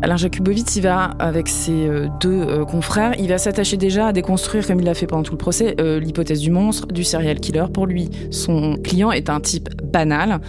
Alain 0.00 0.16
Jakubowicz, 0.16 0.76
il 0.76 0.82
va, 0.82 1.04
avec 1.18 1.48
ses 1.48 1.88
euh, 1.88 2.06
deux 2.20 2.40
euh, 2.40 2.64
confrères, 2.64 3.14
il 3.18 3.28
va 3.28 3.38
s'attacher 3.38 3.76
déjà 3.76 4.08
à 4.08 4.12
déconstruire, 4.12 4.64
comme 4.64 4.78
il 4.78 4.84
l'a 4.84 4.94
fait 4.94 5.08
pendant 5.08 5.24
tout 5.24 5.32
le 5.32 5.38
procès, 5.38 5.74
euh, 5.80 5.98
l'hypothèse 5.98 6.40
du 6.40 6.52
monstre, 6.52 6.86
du 6.86 7.02
serial 7.02 7.40
killer. 7.40 7.64
Pour 7.72 7.86
lui, 7.86 8.08
son 8.30 8.76
client 8.76 9.10
est 9.10 9.28
un 9.28 9.40
type 9.40 9.68
banal, 9.82 10.40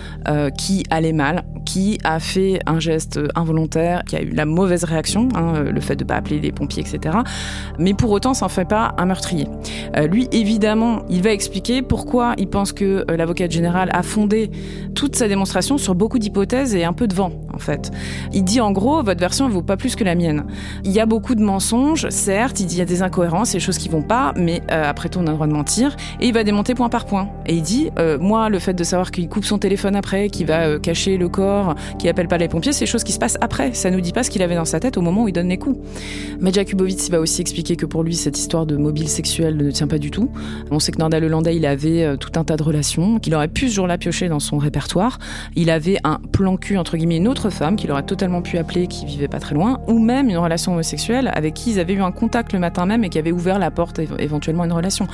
qui 0.57 0.83
allait 0.91 1.13
mal, 1.13 1.43
qui 1.69 1.99
a 2.03 2.19
fait 2.19 2.59
un 2.65 2.79
geste 2.79 3.19
involontaire, 3.35 4.03
qui 4.03 4.15
a 4.15 4.23
eu 4.23 4.31
la 4.31 4.45
mauvaise 4.45 4.83
réaction, 4.85 5.29
hein, 5.35 5.65
le 5.71 5.81
fait 5.81 5.95
de 5.95 6.03
ne 6.03 6.07
pas 6.07 6.15
appeler 6.15 6.39
les 6.39 6.51
pompiers, 6.51 6.81
etc. 6.81 7.17
Mais 7.77 7.93
pour 7.93 8.09
autant, 8.09 8.33
ça 8.33 8.45
n'en 8.45 8.49
fait 8.49 8.67
pas 8.67 8.95
un 8.97 9.05
meurtrier. 9.05 9.47
Euh, 9.95 10.07
lui, 10.07 10.27
évidemment, 10.31 11.03
il 11.11 11.21
va 11.21 11.29
expliquer 11.29 11.83
pourquoi 11.83 12.33
il 12.39 12.47
pense 12.47 12.73
que 12.73 13.05
euh, 13.07 13.17
l'avocat 13.17 13.47
général 13.47 13.91
a 13.93 14.01
fondé 14.01 14.49
toute 14.95 15.15
sa 15.15 15.27
démonstration 15.27 15.77
sur 15.77 15.93
beaucoup 15.93 16.17
d'hypothèses 16.17 16.73
et 16.73 16.85
un 16.85 16.93
peu 16.93 17.07
de 17.07 17.13
vent, 17.13 17.33
en 17.53 17.59
fait. 17.59 17.91
Il 18.33 18.43
dit 18.43 18.61
en 18.61 18.71
gros, 18.71 19.03
votre 19.03 19.19
version 19.19 19.47
ne 19.47 19.53
vaut 19.53 19.61
pas 19.61 19.77
plus 19.77 19.95
que 19.95 20.03
la 20.03 20.15
mienne. 20.15 20.45
Il 20.85 20.91
y 20.91 20.99
a 20.99 21.05
beaucoup 21.05 21.35
de 21.35 21.43
mensonges, 21.43 22.09
certes, 22.09 22.59
il 22.61 22.65
dit 22.65 22.77
il 22.77 22.79
y 22.79 22.81
a 22.81 22.85
des 22.85 23.03
incohérences, 23.03 23.51
des 23.51 23.59
choses 23.59 23.77
qui 23.77 23.89
vont 23.89 24.01
pas, 24.01 24.33
mais 24.35 24.63
euh, 24.71 24.89
après 24.89 25.09
tout, 25.09 25.19
on 25.19 25.27
a 25.27 25.29
le 25.29 25.35
droit 25.35 25.45
de 25.45 25.53
mentir. 25.53 25.95
Et 26.19 26.29
il 26.29 26.33
va 26.33 26.43
démonter 26.43 26.73
point 26.73 26.89
par 26.89 27.05
point. 27.05 27.29
Et 27.45 27.53
il 27.53 27.61
dit, 27.61 27.91
moi, 28.19 28.49
le 28.49 28.57
fait 28.57 28.73
de 28.73 28.83
savoir 28.83 29.11
qu'il 29.11 29.29
coupe 29.29 29.45
son 29.45 29.59
téléphone 29.59 29.95
après, 29.95 30.29
qu'il 30.29 30.47
va 30.47 30.79
cacher 30.79 31.17
le 31.17 31.29
corps, 31.29 31.58
qu'il 31.97 32.09
appelle 32.09 32.27
pas 32.27 32.37
les 32.37 32.47
pompiers, 32.47 32.73
c'est 32.73 32.85
des 32.85 32.91
choses 32.91 33.03
qui 33.03 33.11
se 33.11 33.19
passent 33.19 33.37
après. 33.41 33.73
Ça 33.73 33.91
nous 33.91 34.01
dit 34.01 34.11
pas 34.11 34.23
ce 34.23 34.29
qu'il 34.29 34.41
avait 34.41 34.55
dans 34.55 34.65
sa 34.65 34.79
tête 34.79 34.97
au 34.97 35.01
moment 35.01 35.23
où 35.23 35.27
il 35.27 35.33
donne 35.33 35.49
les 35.49 35.57
coups. 35.57 35.77
Mais 36.39 36.51
Jakubowicz 36.51 37.09
va 37.09 37.19
aussi 37.19 37.41
expliquer 37.41 37.75
que 37.75 37.85
pour 37.85 38.03
lui, 38.03 38.15
cette 38.15 38.37
histoire 38.37 38.65
de 38.65 38.77
mobile 38.77 39.07
sexuel 39.07 39.57
ne 39.57 39.71
tient 39.71 39.87
pas 39.87 39.97
du 39.97 40.11
tout. 40.11 40.31
On 40.71 40.79
sait 40.79 40.91
que 40.91 40.97
Nordal 40.97 41.23
Lelandais, 41.23 41.55
il 41.55 41.65
avait 41.65 42.03
euh, 42.03 42.17
tout 42.17 42.31
un 42.35 42.43
tas 42.43 42.57
de 42.57 42.63
relations, 42.63 43.19
qu'il 43.19 43.35
aurait 43.35 43.47
pu 43.47 43.69
ce 43.69 43.75
jour-là 43.75 43.97
piocher 43.97 44.29
dans 44.29 44.39
son 44.39 44.57
répertoire. 44.57 45.19
Il 45.55 45.69
avait 45.69 45.97
un 46.03 46.19
plan 46.31 46.57
cul, 46.57 46.77
entre 46.77 46.97
guillemets, 46.97 47.17
une 47.17 47.27
autre 47.27 47.49
femme 47.49 47.75
qu'il 47.75 47.91
aurait 47.91 48.03
totalement 48.03 48.41
pu 48.41 48.57
appeler, 48.57 48.87
qui 48.87 49.05
vivait 49.05 49.27
pas 49.27 49.39
très 49.39 49.55
loin, 49.55 49.79
ou 49.87 49.99
même 49.99 50.29
une 50.29 50.37
relation 50.37 50.73
homosexuelle 50.73 51.31
avec 51.33 51.53
qui 51.53 51.71
ils 51.71 51.79
avaient 51.79 51.93
eu 51.93 52.01
un 52.01 52.11
contact 52.11 52.53
le 52.53 52.59
matin 52.59 52.85
même 52.85 53.03
et 53.03 53.09
qui 53.09 53.19
avait 53.19 53.31
ouvert 53.31 53.59
la 53.59 53.71
porte 53.71 53.99
éventuellement 54.19 54.65
une 54.65 54.73
relation. 54.73 55.07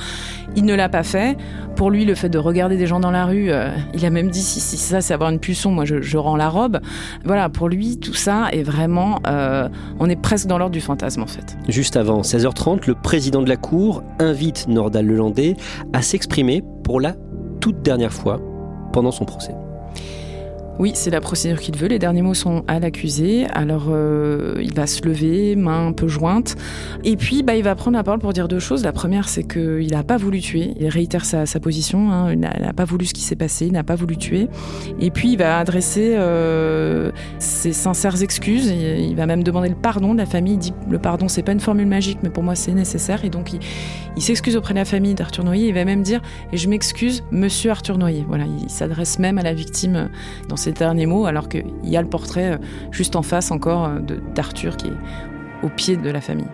Il 0.54 0.64
ne 0.64 0.74
l'a 0.74 0.88
pas 0.88 1.02
fait. 1.02 1.36
Pour 1.74 1.90
lui, 1.90 2.04
le 2.04 2.14
fait 2.14 2.28
de 2.28 2.38
regarder 2.38 2.76
des 2.76 2.86
gens 2.86 3.00
dans 3.00 3.10
la 3.10 3.26
rue, 3.26 3.50
euh, 3.50 3.70
il 3.94 4.04
a 4.04 4.10
même 4.10 4.30
dit 4.30 4.42
si, 4.42 4.60
si 4.60 4.76
ça 4.76 5.00
c'est 5.00 5.14
avoir 5.14 5.30
une 5.30 5.38
pulsion, 5.38 5.70
moi 5.70 5.84
je, 5.84 6.00
je, 6.00 6.16
rends 6.16 6.35
la 6.36 6.48
robe. 6.48 6.80
Voilà, 7.24 7.48
pour 7.48 7.68
lui, 7.68 7.98
tout 7.98 8.14
ça 8.14 8.48
est 8.52 8.62
vraiment, 8.62 9.20
euh, 9.26 9.68
on 9.98 10.08
est 10.08 10.20
presque 10.20 10.46
dans 10.46 10.58
l'ordre 10.58 10.72
du 10.72 10.80
fantasme 10.80 11.22
en 11.22 11.26
fait. 11.26 11.56
Juste 11.68 11.96
avant 11.96 12.22
16h30, 12.22 12.86
le 12.86 12.94
président 12.94 13.42
de 13.42 13.48
la 13.48 13.56
Cour 13.56 14.02
invite 14.18 14.68
Nordal 14.68 15.06
Lelandais 15.06 15.56
à 15.92 16.02
s'exprimer 16.02 16.62
pour 16.84 17.00
la 17.00 17.14
toute 17.60 17.82
dernière 17.82 18.12
fois 18.12 18.40
pendant 18.92 19.10
son 19.10 19.24
procès. 19.24 19.54
Oui, 20.78 20.92
c'est 20.94 21.10
la 21.10 21.20
procédure 21.20 21.58
qu'il 21.58 21.76
veut. 21.76 21.88
Les 21.88 21.98
derniers 21.98 22.20
mots 22.20 22.34
sont 22.34 22.62
à 22.68 22.78
l'accusé. 22.78 23.46
Alors, 23.54 23.86
euh, 23.88 24.60
il 24.62 24.74
va 24.74 24.86
se 24.86 25.02
lever, 25.06 25.56
main 25.56 25.86
un 25.86 25.92
peu 25.92 26.06
jointe. 26.06 26.56
Et 27.02 27.16
puis, 27.16 27.42
bah, 27.42 27.56
il 27.56 27.62
va 27.62 27.74
prendre 27.74 27.96
la 27.96 28.04
parole 28.04 28.20
pour 28.20 28.34
dire 28.34 28.46
deux 28.46 28.58
choses. 28.58 28.84
La 28.84 28.92
première, 28.92 29.28
c'est 29.28 29.44
qu'il 29.44 29.90
n'a 29.90 30.02
pas 30.02 30.18
voulu 30.18 30.40
tuer. 30.40 30.74
Il 30.78 30.88
réitère 30.88 31.24
sa, 31.24 31.46
position. 31.60 32.12
Hein. 32.12 32.32
Il 32.32 32.40
n'a 32.40 32.72
pas 32.74 32.84
voulu 32.84 33.06
ce 33.06 33.14
qui 33.14 33.22
s'est 33.22 33.36
passé. 33.36 33.66
Il 33.66 33.72
n'a 33.72 33.84
pas 33.84 33.94
voulu 33.94 34.18
tuer. 34.18 34.48
Et 35.00 35.10
puis, 35.10 35.32
il 35.32 35.38
va 35.38 35.58
adresser 35.58 36.14
euh, 36.16 37.10
ses 37.38 37.72
sincères 37.72 38.22
excuses. 38.22 38.66
Il, 38.66 39.16
va 39.16 39.24
même 39.24 39.42
demander 39.42 39.70
le 39.70 39.74
pardon 39.74 40.12
de 40.12 40.18
la 40.18 40.26
famille. 40.26 40.54
Il 40.54 40.58
dit 40.58 40.74
le 40.90 40.98
pardon, 40.98 41.28
c'est 41.28 41.42
pas 41.42 41.52
une 41.52 41.60
formule 41.60 41.86
magique, 41.86 42.18
mais 42.22 42.28
pour 42.28 42.42
moi, 42.42 42.54
c'est 42.54 42.72
nécessaire. 42.72 43.24
Et 43.24 43.30
donc, 43.30 43.54
il, 43.54 43.60
il 44.16 44.22
s'excuse 44.22 44.56
auprès 44.56 44.74
de 44.74 44.78
la 44.78 44.84
famille 44.84 45.14
d'Arthur 45.14 45.44
Noyer. 45.44 45.68
Il 45.68 45.74
va 45.74 45.84
même 45.84 46.02
dire 46.02 46.20
et 46.52 46.56
je 46.58 46.68
m'excuse, 46.68 47.22
Monsieur 47.30 47.70
Arthur 47.70 47.96
Noyer. 47.96 48.24
Voilà, 48.28 48.44
il 48.44 48.70
s'adresse 48.70 49.18
même 49.18 49.38
à 49.38 49.42
la 49.42 49.54
victime 49.54 50.10
dans 50.48 50.56
ces 50.66 50.72
derniers 50.72 51.06
mots, 51.06 51.26
alors 51.26 51.48
qu'il 51.48 51.64
y 51.84 51.96
a 51.96 52.02
le 52.02 52.08
portrait 52.08 52.54
euh, 52.54 52.58
juste 52.90 53.14
en 53.14 53.22
face 53.22 53.52
encore 53.52 53.84
euh, 53.84 54.00
d'Arthur 54.34 54.76
qui 54.76 54.88
est 54.88 54.98
au 55.62 55.68
pied 55.68 55.96
de 55.96 56.10
la 56.10 56.20
famille. 56.20 56.48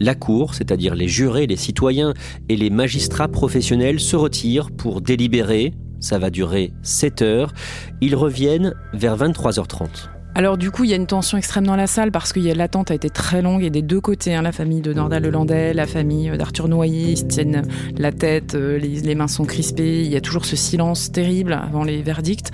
La 0.00 0.16
Cour, 0.16 0.54
c'est-à-dire 0.54 0.96
les 0.96 1.06
jurés, 1.06 1.46
les 1.46 1.56
citoyens 1.56 2.12
et 2.48 2.56
les 2.56 2.70
magistrats 2.70 3.28
professionnels 3.28 4.00
se 4.00 4.16
retirent 4.16 4.72
pour 4.72 5.00
délibérer. 5.00 5.74
Ça 6.00 6.18
va 6.18 6.28
durer 6.28 6.72
7 6.82 7.22
heures. 7.22 7.52
Ils 8.00 8.16
reviennent 8.16 8.74
vers 8.92 9.16
23h30. 9.16 10.15
Alors 10.36 10.58
du 10.58 10.70
coup, 10.70 10.84
il 10.84 10.90
y 10.90 10.92
a 10.92 10.96
une 10.96 11.06
tension 11.06 11.38
extrême 11.38 11.64
dans 11.64 11.76
la 11.76 11.86
salle 11.86 12.12
parce 12.12 12.34
que 12.34 12.40
l'attente 12.40 12.90
a 12.90 12.94
été 12.94 13.08
très 13.08 13.40
longue 13.40 13.62
et 13.62 13.70
des 13.70 13.80
deux 13.80 14.02
côtés, 14.02 14.34
hein, 14.34 14.42
la 14.42 14.52
famille 14.52 14.82
de 14.82 14.92
Nordal 14.92 15.22
Lelandais, 15.22 15.72
la 15.72 15.86
famille 15.86 16.30
d'Arthur 16.36 16.68
Noyer, 16.68 17.12
ils 17.12 17.26
tiennent 17.26 17.62
la 17.96 18.12
tête, 18.12 18.54
euh, 18.54 18.76
les, 18.76 19.00
les, 19.00 19.14
mains 19.14 19.28
sont 19.28 19.46
crispées, 19.46 20.02
il 20.02 20.12
y 20.12 20.16
a 20.16 20.20
toujours 20.20 20.44
ce 20.44 20.54
silence 20.54 21.10
terrible 21.10 21.54
avant 21.54 21.84
les 21.84 22.02
verdicts. 22.02 22.50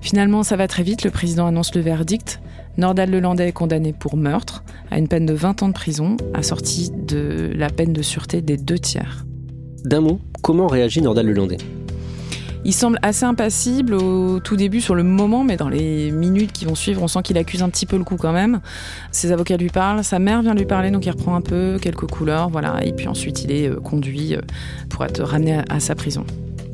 Finalement, 0.00 0.42
ça 0.42 0.56
va 0.56 0.66
très 0.66 0.82
vite, 0.82 1.04
le 1.04 1.10
président 1.10 1.46
annonce 1.46 1.74
le 1.74 1.82
verdict. 1.82 2.40
Nordal 2.78 3.10
Lelandais 3.10 3.48
est 3.48 3.52
condamné 3.52 3.92
pour 3.92 4.16
meurtre 4.16 4.64
à 4.90 4.96
une 4.96 5.06
peine 5.06 5.26
de 5.26 5.34
20 5.34 5.62
ans 5.62 5.68
de 5.68 5.74
prison, 5.74 6.16
assortie 6.32 6.90
de 6.90 7.52
la 7.54 7.68
peine 7.68 7.92
de 7.92 8.00
sûreté 8.00 8.40
des 8.40 8.56
deux 8.56 8.78
tiers. 8.78 9.26
D'un 9.84 10.00
mot, 10.00 10.20
comment 10.42 10.68
réagit 10.68 11.02
Nordal 11.02 11.26
Lelandais 11.26 11.58
il 12.64 12.74
semble 12.74 12.98
assez 13.02 13.24
impassible 13.24 13.94
au 13.94 14.38
tout 14.38 14.56
début 14.56 14.80
sur 14.80 14.94
le 14.94 15.02
moment, 15.02 15.44
mais 15.44 15.56
dans 15.56 15.68
les 15.68 16.10
minutes 16.10 16.52
qui 16.52 16.66
vont 16.66 16.74
suivre, 16.74 17.02
on 17.02 17.08
sent 17.08 17.20
qu'il 17.22 17.38
accuse 17.38 17.62
un 17.62 17.70
petit 17.70 17.86
peu 17.86 17.96
le 17.96 18.04
coup 18.04 18.16
quand 18.16 18.32
même. 18.32 18.60
Ses 19.12 19.32
avocats 19.32 19.56
lui 19.56 19.70
parlent, 19.70 20.04
sa 20.04 20.18
mère 20.18 20.42
vient 20.42 20.54
lui 20.54 20.66
parler, 20.66 20.90
donc 20.90 21.06
il 21.06 21.10
reprend 21.10 21.34
un 21.34 21.40
peu 21.40 21.78
quelques 21.80 22.06
couleurs, 22.06 22.50
voilà. 22.50 22.84
Et 22.84 22.92
puis 22.92 23.08
ensuite, 23.08 23.44
il 23.44 23.52
est 23.52 23.68
euh, 23.68 23.76
conduit 23.76 24.34
euh, 24.34 24.40
pour 24.90 25.04
être 25.04 25.22
ramené 25.22 25.62
à 25.70 25.80
sa 25.80 25.94
prison. 25.94 26.24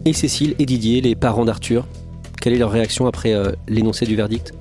Et 0.05 0.12
Cécile 0.12 0.55
et 0.59 0.66
Didier, 0.66 1.01
les 1.01 1.14
parents 1.14 1.44
d'Arthur, 1.44 1.87
quelle 2.40 2.53
est 2.53 2.59
leur 2.59 2.70
réaction 2.72 3.07
après 3.07 3.33
euh, 3.33 3.53
l'énoncé 3.68 4.07
du 4.07 4.16
verdict? 4.16 4.55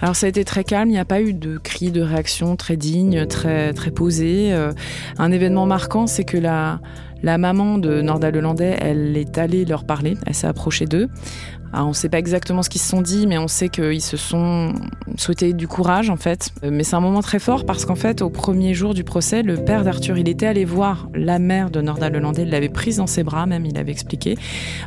Alors 0.00 0.14
ça 0.14 0.26
a 0.26 0.28
été 0.28 0.44
très 0.44 0.62
calme, 0.62 0.90
il 0.90 0.92
n'y 0.92 0.98
a 0.98 1.04
pas 1.04 1.20
eu 1.20 1.32
de 1.32 1.58
cris 1.58 1.90
de 1.90 2.00
réaction 2.00 2.54
très 2.54 2.76
digne, 2.76 3.26
très 3.26 3.72
très 3.72 3.90
posé. 3.90 4.52
un 5.18 5.32
événement 5.32 5.66
marquant, 5.66 6.06
c'est 6.06 6.22
que 6.22 6.36
la 6.36 6.78
la 7.22 7.38
maman 7.38 7.78
de 7.78 8.00
Norda 8.00 8.30
Lelandais, 8.30 8.76
elle 8.80 9.16
est 9.16 9.38
allée 9.38 9.64
leur 9.64 9.84
parler, 9.84 10.16
elle 10.26 10.34
s'est 10.34 10.46
approchée 10.46 10.86
d'eux. 10.86 11.08
on 11.72 11.88
ne 11.88 11.92
sait 11.92 12.08
pas 12.08 12.18
exactement 12.18 12.62
ce 12.62 12.70
qu'ils 12.70 12.80
se 12.80 12.88
sont 12.88 13.02
dit, 13.02 13.26
mais 13.26 13.38
on 13.38 13.48
sait 13.48 13.68
qu'ils 13.68 14.02
se 14.02 14.16
sont 14.16 14.72
souhaités 15.16 15.52
du 15.52 15.66
courage 15.66 16.10
en 16.10 16.16
fait. 16.16 16.50
Mais 16.62 16.84
c'est 16.84 16.96
un 16.96 17.00
moment 17.00 17.20
très 17.20 17.38
fort 17.38 17.66
parce 17.66 17.84
qu'en 17.84 17.96
fait, 17.96 18.22
au 18.22 18.30
premier 18.30 18.74
jour 18.74 18.94
du 18.94 19.04
procès, 19.04 19.42
le 19.42 19.56
père 19.56 19.84
d'Arthur, 19.84 20.16
il 20.16 20.28
était 20.28 20.46
allé 20.46 20.64
voir 20.64 21.08
la 21.14 21.38
mère 21.38 21.70
de 21.70 21.80
Norda 21.80 22.08
Lelandais, 22.08 22.42
il 22.42 22.50
l'avait 22.50 22.68
prise 22.68 22.98
dans 22.98 23.06
ses 23.06 23.24
bras 23.24 23.46
même, 23.46 23.66
il 23.66 23.76
avait 23.78 23.92
expliqué. 23.92 24.36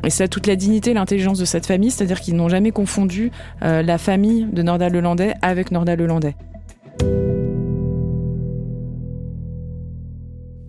Et 0.06 0.10
c'est 0.10 0.28
toute 0.28 0.48
la 0.48 0.56
dignité, 0.56 0.94
l'intelligence 0.94 1.39
de 1.39 1.46
cette 1.46 1.65
famille, 1.65 1.91
c'est-à-dire 1.91 2.22
qu'ils 2.22 2.36
n'ont 2.36 2.50
jamais 2.50 2.72
confondu 2.72 3.32
euh, 3.63 3.82
la 3.82 3.98
famille 3.98 4.48
de 4.52 4.62
Norda 4.62 4.89
Lelandais 4.89 5.34
avec 5.41 5.72
Norda 5.72 5.96
Lelandais. 5.96 6.36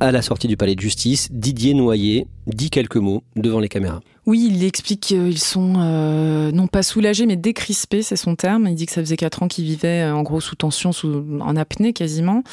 À 0.03 0.11
la 0.11 0.21
sortie 0.21 0.49
du 0.49 0.57
palais 0.57 0.75
de 0.75 0.81
justice, 0.81 1.29
Didier 1.31 1.75
Noyer 1.75 2.27
dit 2.49 2.71
quelques 2.71 2.97
mots 2.97 3.23
devant 3.37 3.61
les 3.61 3.69
caméras. 3.69 4.01
Oui, 4.24 4.48
il 4.52 4.62
explique 4.62 5.00
qu'ils 5.00 5.38
sont 5.38 5.74
euh, 5.78 6.52
non 6.52 6.68
pas 6.68 6.85
soulagés, 6.85 7.26
mais 7.26 7.35
décrispés, 7.35 8.02
c'est 8.02 8.14
son 8.14 8.37
terme. 8.37 8.68
Il 8.68 8.76
dit 8.76 8.87
que 8.87 8.92
ça 8.92 9.00
faisait 9.00 9.16
quatre 9.16 9.42
ans 9.42 9.48
qu'ils 9.48 9.64
vivaient 9.64 10.02
euh, 10.02 10.14
en 10.14 10.22
gros 10.22 10.40
sous 10.40 10.54
tension, 10.54 10.92
sous, 10.92 11.24
en 11.40 11.56
apnée 11.56 11.92
quasiment. 11.92 12.44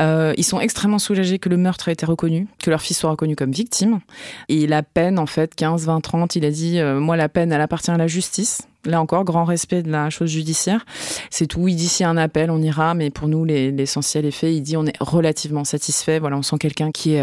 Euh, 0.00 0.34
ils 0.36 0.42
sont 0.42 0.58
extrêmement 0.58 0.98
soulagés 0.98 1.38
que 1.38 1.48
le 1.48 1.56
meurtre 1.56 1.88
ait 1.88 1.92
été 1.92 2.06
reconnu, 2.06 2.48
que 2.60 2.70
leur 2.70 2.82
fils 2.82 2.98
soit 2.98 3.10
reconnu 3.10 3.36
comme 3.36 3.52
victime. 3.52 4.00
Et 4.48 4.66
la 4.66 4.82
peine, 4.82 5.16
en 5.20 5.26
fait, 5.26 5.54
15, 5.54 5.86
20, 5.86 6.00
30, 6.00 6.34
il 6.34 6.44
a 6.44 6.50
dit, 6.50 6.80
moi 6.82 7.16
la 7.16 7.28
peine, 7.28 7.52
elle 7.52 7.60
appartient 7.60 7.92
à 7.92 7.96
la 7.96 8.08
justice. 8.08 8.62
Là 8.84 9.00
encore, 9.00 9.22
grand 9.22 9.44
respect 9.44 9.84
de 9.84 9.92
la 9.92 10.10
chose 10.10 10.28
judiciaire. 10.28 10.84
C'est 11.30 11.46
tout. 11.46 11.68
Il 11.68 11.76
dit 11.76 11.86
s'il 11.86 12.02
y 12.02 12.06
a 12.06 12.10
un 12.10 12.16
appel, 12.16 12.50
on 12.50 12.60
ira, 12.60 12.94
mais 12.94 13.10
pour 13.10 13.28
nous, 13.28 13.44
l'essentiel 13.44 14.26
est 14.26 14.32
fait. 14.32 14.52
Il 14.56 14.62
dit 14.62 14.76
on 14.76 14.86
est 14.86 14.96
relativement 14.98 15.62
satisfait. 15.62 16.18
Voilà, 16.18 16.36
on 16.36 16.42
sent 16.42 16.58
quelqu'un 16.58 16.90
qui 16.90 17.20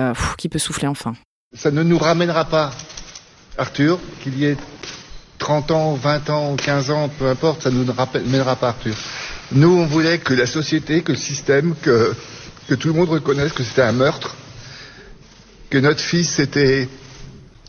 peut 0.50 0.60
souffler 0.60 0.88
enfin. 0.88 1.16
Ça 1.54 1.72
ne 1.72 1.84
nous 1.84 1.98
ramènera 1.98 2.46
pas, 2.46 2.72
Arthur, 3.60 4.00
qu'il 4.24 4.40
y 4.40 4.46
ait 4.46 4.58
30 5.38 5.72
ans, 5.72 5.94
20 5.94 6.30
ans, 6.30 6.56
15 6.56 6.92
ans, 6.92 7.10
peu 7.10 7.28
importe, 7.28 7.64
ça 7.64 7.72
ne 7.72 7.84
nous 7.84 7.94
ramènera 7.94 8.56
pas, 8.56 8.70
Arthur. 8.70 8.96
Nous, 9.52 9.70
on 9.70 9.86
voulait 9.86 10.20
que 10.20 10.34
la 10.34 10.46
société, 10.46 11.02
que 11.02 11.12
le 11.12 11.18
système, 11.18 11.76
que, 11.82 12.16
que 12.68 12.76
tout 12.76 12.88
le 12.90 12.94
monde 12.94 13.10
reconnaisse 13.10 13.52
que 13.52 13.64
c'était 13.64 13.82
un 13.82 13.92
meurtre, 13.92 14.36
que 15.70 15.78
notre 15.78 16.02
fils 16.02 16.40
était, 16.40 16.88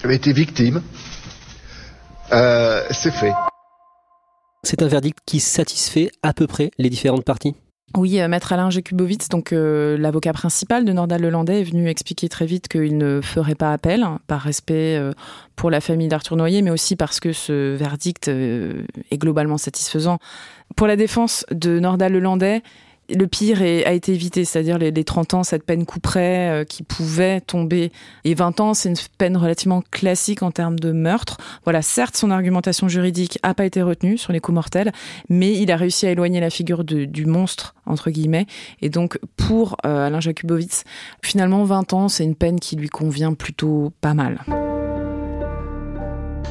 avait 0.04 0.16
été 0.16 0.32
victime. 0.32 0.82
Euh, 2.32 2.82
c'est 2.90 3.12
fait. 3.12 3.32
C'est 4.62 4.82
un 4.82 4.88
verdict 4.88 5.18
qui 5.26 5.40
satisfait 5.40 6.10
à 6.22 6.32
peu 6.32 6.46
près 6.46 6.70
les 6.78 6.90
différentes 6.90 7.24
parties? 7.24 7.54
Oui, 7.96 8.20
euh, 8.20 8.28
maître 8.28 8.52
Alain 8.52 8.70
Jakubowicz, 8.70 9.28
donc 9.28 9.52
euh, 9.52 9.98
l'avocat 9.98 10.32
principal 10.32 10.84
de 10.84 10.92
Nordal 10.92 11.22
Lelandais, 11.22 11.60
est 11.60 11.64
venu 11.64 11.88
expliquer 11.88 12.28
très 12.28 12.46
vite 12.46 12.68
qu'il 12.68 12.96
ne 12.96 13.20
ferait 13.20 13.56
pas 13.56 13.72
appel, 13.72 14.06
par 14.28 14.40
respect 14.40 14.96
euh, 14.96 15.12
pour 15.56 15.70
la 15.70 15.80
famille 15.80 16.06
d'Arthur 16.06 16.36
Noyer, 16.36 16.62
mais 16.62 16.70
aussi 16.70 16.94
parce 16.94 17.18
que 17.18 17.32
ce 17.32 17.74
verdict 17.74 18.28
est 18.28 19.18
globalement 19.18 19.58
satisfaisant. 19.58 20.18
Pour 20.76 20.86
la 20.86 20.94
défense 20.94 21.44
de 21.50 21.80
Nordal 21.80 22.12
Lelandais, 22.12 22.62
le 23.14 23.26
pire 23.26 23.62
a 23.62 23.92
été 23.92 24.12
évité, 24.14 24.44
c'est-à-dire 24.44 24.78
les, 24.78 24.90
les, 24.90 25.04
30 25.04 25.34
ans, 25.34 25.42
cette 25.42 25.64
peine 25.64 25.84
couperait 25.84 26.48
euh, 26.50 26.64
qui 26.64 26.82
pouvait 26.82 27.40
tomber. 27.40 27.92
Et 28.24 28.34
20 28.34 28.60
ans, 28.60 28.74
c'est 28.74 28.88
une 28.88 28.96
peine 29.18 29.36
relativement 29.36 29.82
classique 29.90 30.42
en 30.42 30.50
termes 30.50 30.78
de 30.78 30.92
meurtre. 30.92 31.38
Voilà, 31.64 31.82
certes, 31.82 32.16
son 32.16 32.30
argumentation 32.30 32.88
juridique 32.88 33.38
n'a 33.44 33.54
pas 33.54 33.64
été 33.64 33.82
retenue 33.82 34.18
sur 34.18 34.32
les 34.32 34.40
coups 34.40 34.54
mortels, 34.54 34.92
mais 35.28 35.52
il 35.56 35.70
a 35.70 35.76
réussi 35.76 36.06
à 36.06 36.10
éloigner 36.10 36.40
la 36.40 36.50
figure 36.50 36.84
du 36.84 37.26
monstre, 37.26 37.74
entre 37.86 38.10
guillemets. 38.10 38.46
Et 38.82 38.88
donc, 38.88 39.18
pour 39.36 39.76
euh, 39.84 40.06
Alain 40.06 40.20
Jakubowicz, 40.20 40.84
finalement, 41.22 41.64
20 41.64 41.92
ans, 41.92 42.08
c'est 42.08 42.24
une 42.24 42.36
peine 42.36 42.60
qui 42.60 42.76
lui 42.76 42.88
convient 42.88 43.34
plutôt 43.34 43.92
pas 44.00 44.14
mal. 44.14 44.40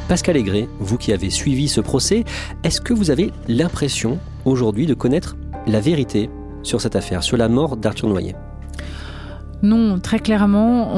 Pascal 0.08 0.38
Aigret, 0.38 0.67
vous 0.80 0.98
qui 0.98 1.13
avez 1.13 1.30
suivi 1.30 1.67
ce 1.67 1.82
procès, 1.82 2.24
est-ce 2.63 2.82
que 2.82 2.93
vous 2.93 3.12
avez 3.12 3.32
l'impression 3.48 4.17
aujourd'hui 4.43 4.88
de 4.88 4.95
connaître 4.95 5.38
la 5.67 5.80
vérité? 5.80 6.32
Sur 6.63 6.82
cette 6.82 6.95
affaire, 6.95 7.24
sur 7.24 7.38
la 7.38 7.50
mort 7.50 7.78
d'Arthur 7.78 8.10
Noyer 8.10 8.36
non, 9.62 10.00
très 10.00 10.19
clairement, 10.19 10.93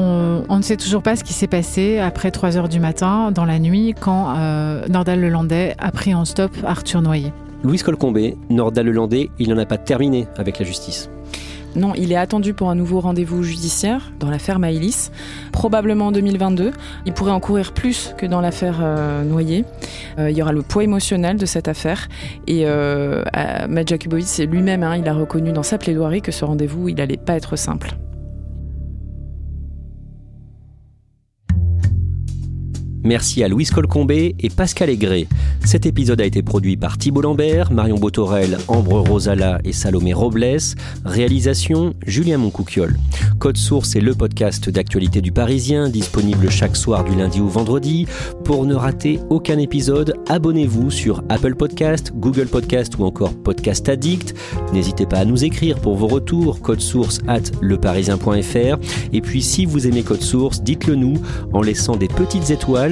on, 0.48 0.56
ne 0.56 0.62
sait 0.62 0.76
toujours 0.76 1.02
pas 1.02 1.16
ce 1.16 1.24
qui 1.24 1.32
s'est 1.32 1.48
passé 1.48 1.98
après 1.98 2.30
3 2.30 2.56
heures 2.56 2.68
du 2.68 2.78
matin, 2.78 3.32
dans 3.32 3.44
la 3.44 3.58
nuit, 3.58 3.92
quand 3.98 4.36
euh, 4.36 4.86
Nordal 4.88 5.20
Lelandais 5.20 5.74
a 5.78 5.90
pris 5.90 6.14
en 6.14 6.24
stop 6.24 6.52
Arthur 6.64 7.02
Noyer. 7.02 7.32
Louis 7.64 7.78
Colcombé, 7.78 8.36
Nordal 8.50 8.86
Lelandais, 8.86 9.30
il 9.40 9.48
n'en 9.48 9.58
a 9.58 9.66
pas 9.66 9.78
terminé 9.78 10.28
avec 10.36 10.60
la 10.60 10.64
justice. 10.64 11.10
Non, 11.74 11.94
il 11.94 12.12
est 12.12 12.16
attendu 12.16 12.52
pour 12.52 12.68
un 12.68 12.74
nouveau 12.74 13.00
rendez-vous 13.00 13.42
judiciaire 13.42 14.12
dans 14.20 14.28
l'affaire 14.28 14.58
Maïlis, 14.58 15.10
probablement 15.52 16.08
en 16.08 16.12
2022. 16.12 16.72
Il 17.06 17.12
pourrait 17.12 17.32
en 17.32 17.40
courir 17.40 17.72
plus 17.72 18.14
que 18.18 18.26
dans 18.26 18.40
l'affaire 18.40 18.80
euh, 18.82 19.24
Noyer. 19.24 19.64
Euh, 20.18 20.30
il 20.30 20.36
y 20.36 20.42
aura 20.42 20.52
le 20.52 20.62
poids 20.62 20.84
émotionnel 20.84 21.38
de 21.38 21.46
cette 21.46 21.68
affaire. 21.68 22.08
Et 22.46 22.62
euh, 22.66 23.24
Matt 23.68 23.88
Jakubowicz 23.88 24.40
lui-même, 24.40 24.82
hein, 24.82 24.96
il 24.96 25.08
a 25.08 25.14
reconnu 25.14 25.52
dans 25.52 25.62
sa 25.62 25.78
plaidoirie 25.78 26.20
que 26.20 26.32
ce 26.32 26.44
rendez-vous, 26.44 26.88
il 26.88 26.96
n'allait 26.96 27.16
pas 27.16 27.34
être 27.34 27.56
simple. 27.56 27.96
Merci 33.04 33.42
à 33.42 33.48
Louise 33.48 33.70
Colcombé 33.70 34.36
et 34.38 34.48
Pascal 34.48 34.88
Aigret. 34.88 35.26
Cet 35.64 35.86
épisode 35.86 36.20
a 36.20 36.24
été 36.24 36.42
produit 36.42 36.76
par 36.76 36.98
Thibault 36.98 37.22
Lambert, 37.22 37.72
Marion 37.72 37.98
Botorel, 37.98 38.58
Ambre 38.68 39.00
Rosala 39.00 39.60
et 39.64 39.72
Salomé 39.72 40.12
Robles. 40.12 40.58
Réalisation 41.04 41.94
Julien 42.06 42.38
Moncouquiol. 42.38 42.96
Code 43.38 43.56
Source 43.56 43.96
est 43.96 44.00
le 44.00 44.14
podcast 44.14 44.70
d'actualité 44.70 45.20
du 45.20 45.32
Parisien, 45.32 45.88
disponible 45.88 46.48
chaque 46.50 46.76
soir 46.76 47.04
du 47.04 47.16
lundi 47.16 47.40
au 47.40 47.48
vendredi. 47.48 48.06
Pour 48.44 48.64
ne 48.66 48.74
rater 48.74 49.18
aucun 49.30 49.58
épisode, 49.58 50.14
abonnez-vous 50.28 50.90
sur 50.90 51.22
Apple 51.28 51.56
Podcast, 51.56 52.12
Google 52.14 52.46
Podcast 52.46 52.96
ou 52.98 53.04
encore 53.04 53.34
Podcast 53.34 53.88
Addict. 53.88 54.34
N'hésitez 54.72 55.06
pas 55.06 55.18
à 55.18 55.24
nous 55.24 55.44
écrire 55.44 55.78
pour 55.80 55.96
vos 55.96 56.06
retours, 56.08 56.60
code 56.60 56.80
source 56.80 57.20
at 57.26 57.42
leparisien.fr. 57.60 58.78
Et 59.12 59.20
puis 59.20 59.42
si 59.42 59.66
vous 59.66 59.86
aimez 59.86 60.02
Code 60.02 60.22
Source, 60.22 60.62
dites-le 60.62 60.94
nous 60.94 61.20
en 61.52 61.62
laissant 61.62 61.96
des 61.96 62.08
petites 62.08 62.50
étoiles 62.50 62.91